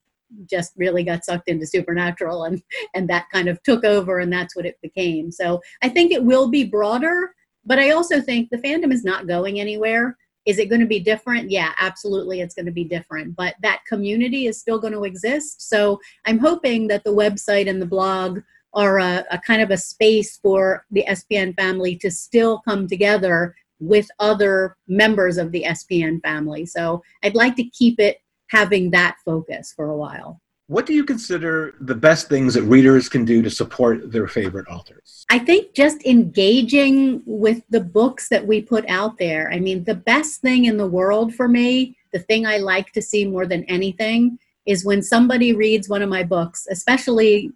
just 0.51 0.73
really 0.77 1.05
got 1.05 1.25
sucked 1.25 1.49
into 1.49 1.67
supernatural 1.67 2.45
and 2.45 2.61
and 2.95 3.09
that 3.09 3.27
kind 3.33 3.49
of 3.49 3.63
took 3.63 3.85
over 3.85 4.19
and 4.19 4.33
that's 4.33 4.57
what 4.57 4.67
it 4.67 4.81
became. 4.83 5.31
So 5.31 5.61
I 5.83 5.89
think 5.89 6.11
it 6.11 6.25
will 6.25 6.49
be 6.49 6.65
broader, 6.65 7.35
but 7.65 7.79
I 7.79 7.91
also 7.91 8.21
think 8.21 8.51
the 8.51 8.59
fandom 8.59 8.93
is 8.93 9.05
not 9.05 9.29
going 9.29 9.61
anywhere 9.61 10.17
is 10.47 10.59
it 10.59 10.69
going 10.69 10.81
to 10.81 10.87
be 10.87 11.01
different? 11.01 11.51
Yeah, 11.51 11.73
absolutely, 11.81 12.41
it's 12.41 12.55
going 12.55 12.67
to 12.67 12.73
be 12.73 12.85
different. 12.85 13.35
But 13.37 13.57
that 13.63 13.81
community 13.87 14.47
is 14.47 14.59
still 14.59 14.79
going 14.79 14.93
to 14.93 15.05
exist. 15.05 15.69
So 15.69 16.01
I'm 16.25 16.39
hoping 16.39 16.87
that 16.89 17.05
the 17.05 17.15
website 17.15 17.69
and 17.69 17.83
the 17.83 17.87
blog 17.87 18.41
are 18.73 18.99
a, 18.99 19.25
a 19.31 19.39
kind 19.39 19.61
of 19.61 19.71
a 19.71 19.77
space 19.77 20.39
for 20.39 20.85
the 20.91 21.05
SPN 21.09 21.57
family 21.57 21.97
to 21.97 22.11
still 22.11 22.61
come 22.61 22.87
together 22.87 23.55
with 23.81 24.09
other 24.21 24.77
members 24.87 25.37
of 25.39 25.51
the 25.53 25.65
SPN 25.65 26.23
family. 26.23 26.65
So 26.65 27.03
I'd 27.23 27.35
like 27.35 27.57
to 27.57 27.65
keep 27.71 27.99
it 27.99 28.19
having 28.49 28.91
that 28.93 29.17
focus 29.25 29.73
for 29.75 29.91
a 29.91 29.97
while. 29.97 30.41
What 30.69 30.85
do 30.85 30.93
you 30.93 31.05
consider 31.05 31.75
the 31.81 31.95
best 31.95 32.29
things 32.29 32.55
that 32.55 32.65
readers 32.65 33.09
can 33.09 33.25
do 33.25 33.41
to 33.41 33.51
support 33.51 34.11
their 34.11 34.27
favorite 34.27 34.67
authors? 34.69 35.25
I 35.31 35.39
think 35.39 35.75
just 35.75 36.05
engaging 36.05 37.23
with 37.25 37.63
the 37.71 37.81
books 37.81 38.29
that 38.31 38.45
we 38.45 38.63
put 38.63 38.85
out 38.89 39.17
there. 39.17 39.53
I 39.53 39.61
mean, 39.61 39.85
the 39.85 39.95
best 39.95 40.41
thing 40.41 40.65
in 40.65 40.77
the 40.77 40.87
world 40.87 41.33
for 41.35 41.47
me, 41.47 41.97
the 42.13 42.19
thing 42.19 42.47
I 42.47 42.57
like 42.57 42.93
to 42.93 43.03
see 43.03 43.25
more 43.25 43.47
than 43.47 43.63
anything, 43.65 44.41
is 44.67 44.85
when 44.85 45.05
somebody 45.05 45.55
reads 45.55 45.89
one 45.89 46.03
of 46.03 46.09
my 46.09 46.25
books, 46.25 46.67
especially, 46.69 47.53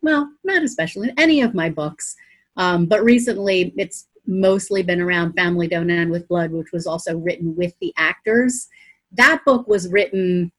well, 0.00 0.30
not 0.42 0.62
especially, 0.62 1.12
any 1.18 1.42
of 1.42 1.52
my 1.52 1.68
books. 1.68 2.16
Um, 2.56 2.86
but 2.86 3.04
recently, 3.04 3.74
it's 3.76 4.06
mostly 4.26 4.82
been 4.82 5.02
around 5.02 5.34
Family 5.34 5.68
Don't 5.68 5.90
End 5.90 6.10
with 6.10 6.28
Blood, 6.28 6.50
which 6.50 6.72
was 6.72 6.86
also 6.86 7.18
written 7.18 7.54
with 7.56 7.74
the 7.82 7.92
actors. 7.98 8.68
That 9.12 9.42
book 9.44 9.68
was 9.68 9.90
written 9.90 10.50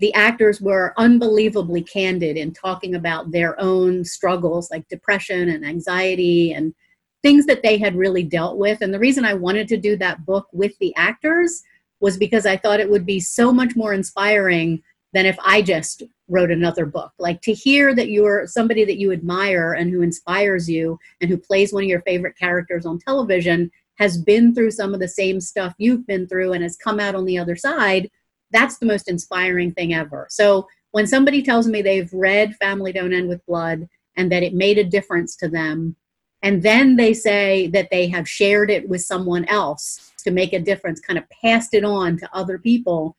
the 0.00 0.12
actors 0.14 0.60
were 0.60 0.94
unbelievably 0.96 1.82
candid 1.82 2.36
in 2.36 2.52
talking 2.52 2.94
about 2.94 3.30
their 3.30 3.58
own 3.60 4.02
struggles 4.04 4.70
like 4.70 4.88
depression 4.88 5.50
and 5.50 5.64
anxiety 5.64 6.52
and 6.52 6.74
things 7.22 7.44
that 7.44 7.62
they 7.62 7.76
had 7.76 7.94
really 7.94 8.22
dealt 8.22 8.56
with. 8.56 8.80
And 8.80 8.92
the 8.92 8.98
reason 8.98 9.26
I 9.26 9.34
wanted 9.34 9.68
to 9.68 9.76
do 9.76 9.96
that 9.96 10.24
book 10.24 10.48
with 10.52 10.72
the 10.78 10.94
actors 10.96 11.62
was 12.00 12.16
because 12.16 12.46
I 12.46 12.56
thought 12.56 12.80
it 12.80 12.90
would 12.90 13.04
be 13.04 13.20
so 13.20 13.52
much 13.52 13.76
more 13.76 13.92
inspiring 13.92 14.82
than 15.12 15.26
if 15.26 15.36
I 15.44 15.60
just 15.60 16.02
wrote 16.28 16.50
another 16.50 16.86
book. 16.86 17.12
Like 17.18 17.42
to 17.42 17.52
hear 17.52 17.94
that 17.94 18.08
you're 18.08 18.46
somebody 18.46 18.86
that 18.86 18.98
you 18.98 19.12
admire 19.12 19.74
and 19.74 19.90
who 19.90 20.00
inspires 20.00 20.70
you 20.70 20.98
and 21.20 21.28
who 21.28 21.36
plays 21.36 21.74
one 21.74 21.82
of 21.82 21.88
your 21.90 22.00
favorite 22.02 22.38
characters 22.38 22.86
on 22.86 22.98
television 23.00 23.70
has 23.96 24.16
been 24.16 24.54
through 24.54 24.70
some 24.70 24.94
of 24.94 25.00
the 25.00 25.08
same 25.08 25.42
stuff 25.42 25.74
you've 25.76 26.06
been 26.06 26.26
through 26.26 26.54
and 26.54 26.62
has 26.62 26.76
come 26.76 26.98
out 26.98 27.14
on 27.14 27.26
the 27.26 27.36
other 27.36 27.56
side 27.56 28.08
that's 28.52 28.78
the 28.78 28.86
most 28.86 29.08
inspiring 29.08 29.72
thing 29.72 29.94
ever. 29.94 30.26
So 30.30 30.66
when 30.92 31.06
somebody 31.06 31.42
tells 31.42 31.66
me 31.66 31.82
they've 31.82 32.12
read 32.12 32.56
Family 32.56 32.92
Don't 32.92 33.12
End 33.12 33.28
with 33.28 33.44
Blood 33.46 33.88
and 34.16 34.30
that 34.32 34.42
it 34.42 34.54
made 34.54 34.78
a 34.78 34.84
difference 34.84 35.36
to 35.36 35.48
them, 35.48 35.96
and 36.42 36.62
then 36.62 36.96
they 36.96 37.12
say 37.12 37.68
that 37.68 37.88
they 37.90 38.08
have 38.08 38.28
shared 38.28 38.70
it 38.70 38.88
with 38.88 39.02
someone 39.02 39.44
else 39.46 40.12
to 40.24 40.30
make 40.30 40.52
a 40.52 40.58
difference, 40.58 41.00
kind 41.00 41.18
of 41.18 41.24
passed 41.42 41.74
it 41.74 41.84
on 41.84 42.16
to 42.18 42.28
other 42.32 42.58
people, 42.58 43.16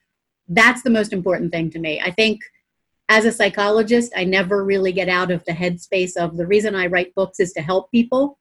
that's 0.50 0.82
the 0.82 0.90
most 0.90 1.14
important 1.14 1.52
thing 1.52 1.70
to 1.72 1.80
me. 1.80 2.02
I 2.02 2.12
think 2.12 2.42
as 3.10 3.26
a 3.26 3.32
psychologist, 3.32 4.12
I 4.16 4.24
never 4.24 4.64
really 4.64 4.92
get 4.92 5.10
out 5.10 5.32
of 5.32 5.44
the 5.46 5.52
headspace 5.52 6.16
of 6.18 6.38
the 6.38 6.48
reason 6.48 6.76
I 6.76 6.88
write 6.88 7.16
books 7.16 7.40
is 7.40 7.54
to 7.54 7.62
help 7.62 7.92
people. 7.92 8.38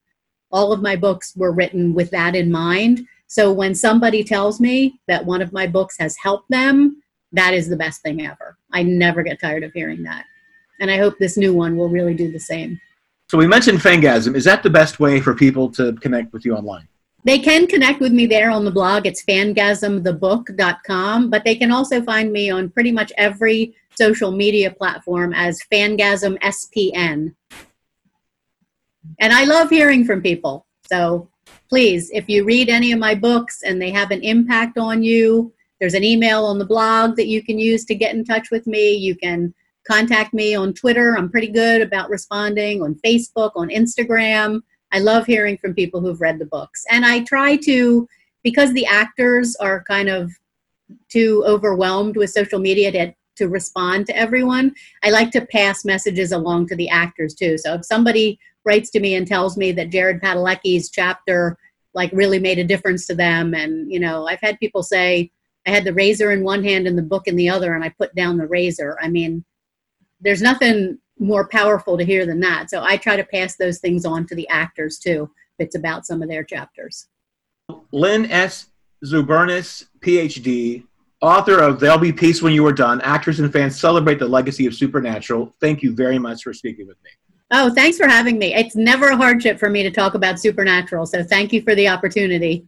All 0.50 0.72
of 0.72 0.82
my 0.82 0.96
books 0.96 1.34
were 1.36 1.52
written 1.52 1.94
with 1.94 2.10
that 2.10 2.34
in 2.34 2.50
mind. 2.50 3.06
So 3.30 3.50
when 3.52 3.74
somebody 3.76 4.24
tells 4.24 4.60
me 4.60 4.98
that 5.06 5.24
one 5.24 5.40
of 5.40 5.52
my 5.52 5.68
books 5.68 5.96
has 6.00 6.16
helped 6.16 6.50
them, 6.50 7.00
that 7.30 7.54
is 7.54 7.68
the 7.68 7.76
best 7.76 8.02
thing 8.02 8.26
ever. 8.26 8.56
I 8.72 8.82
never 8.82 9.22
get 9.22 9.40
tired 9.40 9.62
of 9.62 9.72
hearing 9.72 10.02
that. 10.02 10.24
And 10.80 10.90
I 10.90 10.98
hope 10.98 11.16
this 11.16 11.36
new 11.36 11.54
one 11.54 11.76
will 11.76 11.88
really 11.88 12.14
do 12.14 12.32
the 12.32 12.40
same. 12.40 12.80
So 13.28 13.38
we 13.38 13.46
mentioned 13.46 13.78
Fangasm. 13.78 14.34
Is 14.34 14.42
that 14.46 14.64
the 14.64 14.70
best 14.70 14.98
way 14.98 15.20
for 15.20 15.32
people 15.32 15.70
to 15.74 15.92
connect 15.92 16.32
with 16.32 16.44
you 16.44 16.56
online? 16.56 16.88
They 17.22 17.38
can 17.38 17.68
connect 17.68 18.00
with 18.00 18.10
me 18.10 18.26
there 18.26 18.50
on 18.50 18.64
the 18.64 18.72
blog. 18.72 19.06
It's 19.06 19.24
fangasmthebook.com, 19.24 21.30
but 21.30 21.44
they 21.44 21.54
can 21.54 21.70
also 21.70 22.02
find 22.02 22.32
me 22.32 22.50
on 22.50 22.68
pretty 22.68 22.90
much 22.90 23.12
every 23.16 23.76
social 23.94 24.32
media 24.32 24.72
platform 24.72 25.32
as 25.34 25.60
Fangasm 25.72 26.36
SPN. 26.40 27.36
And 29.20 29.32
I 29.32 29.44
love 29.44 29.70
hearing 29.70 30.04
from 30.04 30.20
people. 30.20 30.66
So 30.90 31.29
please, 31.68 32.10
if 32.12 32.28
you 32.28 32.44
read 32.44 32.68
any 32.68 32.92
of 32.92 32.98
my 32.98 33.14
books 33.14 33.62
and 33.62 33.80
they 33.80 33.90
have 33.90 34.10
an 34.10 34.22
impact 34.22 34.78
on 34.78 35.02
you, 35.02 35.52
there's 35.78 35.94
an 35.94 36.04
email 36.04 36.44
on 36.44 36.58
the 36.58 36.66
blog 36.66 37.16
that 37.16 37.28
you 37.28 37.42
can 37.42 37.58
use 37.58 37.84
to 37.86 37.94
get 37.94 38.14
in 38.14 38.24
touch 38.24 38.50
with 38.50 38.66
me. 38.66 38.92
You 38.94 39.16
can 39.16 39.54
contact 39.86 40.34
me 40.34 40.54
on 40.54 40.74
Twitter. 40.74 41.16
I'm 41.16 41.30
pretty 41.30 41.48
good 41.48 41.80
about 41.80 42.10
responding 42.10 42.82
on 42.82 43.00
Facebook, 43.04 43.52
on 43.56 43.68
Instagram. 43.70 44.60
I 44.92 44.98
love 44.98 45.26
hearing 45.26 45.56
from 45.56 45.74
people 45.74 46.00
who've 46.00 46.20
read 46.20 46.38
the 46.38 46.46
books. 46.46 46.84
And 46.90 47.04
I 47.04 47.20
try 47.20 47.56
to, 47.56 48.08
because 48.42 48.72
the 48.72 48.86
actors 48.86 49.56
are 49.56 49.82
kind 49.84 50.08
of 50.08 50.32
too 51.08 51.44
overwhelmed 51.46 52.16
with 52.16 52.30
social 52.30 52.58
media 52.58 52.90
to, 52.92 53.14
to 53.36 53.48
respond 53.48 54.06
to 54.06 54.16
everyone, 54.16 54.74
I 55.02 55.10
like 55.10 55.30
to 55.32 55.46
pass 55.46 55.84
messages 55.84 56.32
along 56.32 56.66
to 56.68 56.76
the 56.76 56.90
actors 56.90 57.34
too. 57.34 57.56
So 57.56 57.74
if 57.74 57.84
somebody 57.84 58.38
writes 58.64 58.90
to 58.90 59.00
me 59.00 59.14
and 59.14 59.26
tells 59.26 59.56
me 59.56 59.72
that 59.72 59.90
Jared 59.90 60.20
Padalecki's 60.20 60.90
chapter 60.90 61.56
like 61.94 62.10
really 62.12 62.38
made 62.38 62.58
a 62.58 62.64
difference 62.64 63.06
to 63.06 63.14
them, 63.14 63.54
and 63.54 63.90
you 63.90 63.98
know, 63.98 64.26
I've 64.26 64.40
had 64.40 64.60
people 64.60 64.82
say, 64.82 65.30
I 65.66 65.70
had 65.70 65.84
the 65.84 65.94
razor 65.94 66.30
in 66.30 66.44
one 66.44 66.62
hand 66.62 66.86
and 66.86 66.96
the 66.96 67.02
book 67.02 67.26
in 67.26 67.36
the 67.36 67.48
other, 67.48 67.74
and 67.74 67.84
I 67.84 67.88
put 67.88 68.14
down 68.14 68.38
the 68.38 68.46
razor. 68.46 68.96
I 69.02 69.08
mean, 69.08 69.44
there's 70.20 70.42
nothing 70.42 70.98
more 71.18 71.48
powerful 71.48 71.98
to 71.98 72.04
hear 72.04 72.24
than 72.24 72.40
that. 72.40 72.70
So 72.70 72.82
I 72.82 72.96
try 72.96 73.16
to 73.16 73.24
pass 73.24 73.56
those 73.56 73.78
things 73.78 74.06
on 74.06 74.26
to 74.26 74.34
the 74.34 74.48
actors 74.48 74.98
too, 74.98 75.30
if 75.58 75.66
it's 75.66 75.76
about 75.76 76.06
some 76.06 76.22
of 76.22 76.28
their 76.28 76.44
chapters. 76.44 77.08
Lynn 77.92 78.30
S. 78.30 78.68
Zubernis, 79.04 79.86
PhD, 80.00 80.84
author 81.20 81.58
of 81.60 81.78
There'll 81.80 81.98
Be 81.98 82.12
Peace 82.12 82.42
When 82.42 82.52
You 82.52 82.66
Are 82.66 82.72
Done. 82.72 83.00
Actors 83.02 83.40
and 83.40 83.52
fans 83.52 83.78
celebrate 83.78 84.18
the 84.18 84.28
legacy 84.28 84.66
of 84.66 84.74
Supernatural. 84.74 85.54
Thank 85.60 85.82
you 85.82 85.94
very 85.94 86.18
much 86.18 86.42
for 86.42 86.52
speaking 86.52 86.86
with 86.86 86.96
me. 87.04 87.10
Oh, 87.50 87.72
thanks 87.74 87.96
for 87.96 88.06
having 88.06 88.38
me. 88.38 88.54
It's 88.54 88.76
never 88.76 89.08
a 89.08 89.16
hardship 89.16 89.58
for 89.58 89.68
me 89.68 89.82
to 89.82 89.90
talk 89.90 90.14
about 90.14 90.38
Supernatural, 90.38 91.06
so 91.06 91.22
thank 91.24 91.52
you 91.52 91.62
for 91.62 91.74
the 91.74 91.88
opportunity. 91.88 92.64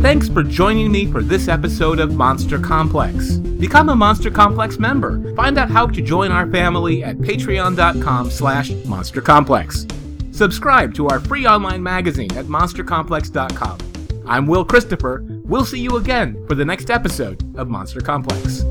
Thanks 0.00 0.28
for 0.28 0.42
joining 0.42 0.92
me 0.92 1.10
for 1.10 1.22
this 1.22 1.48
episode 1.48 1.98
of 1.98 2.14
Monster 2.14 2.58
Complex. 2.58 3.36
Become 3.36 3.88
a 3.88 3.96
Monster 3.96 4.30
Complex 4.30 4.78
member. 4.78 5.34
Find 5.34 5.58
out 5.58 5.70
how 5.70 5.86
to 5.86 6.00
join 6.00 6.30
our 6.30 6.48
family 6.50 7.02
at 7.02 7.18
patreon.com 7.18 8.30
slash 8.30 8.70
monstercomplex. 8.70 10.34
Subscribe 10.34 10.94
to 10.94 11.08
our 11.08 11.18
free 11.18 11.46
online 11.46 11.82
magazine 11.82 12.32
at 12.36 12.44
monstercomplex.com. 12.44 13.78
I'm 14.26 14.46
Will 14.46 14.64
Christopher. 14.64 15.24
We'll 15.44 15.64
see 15.64 15.80
you 15.80 15.96
again 15.96 16.44
for 16.46 16.54
the 16.54 16.64
next 16.64 16.90
episode 16.90 17.42
of 17.58 17.68
Monster 17.68 18.00
Complex. 18.00 18.62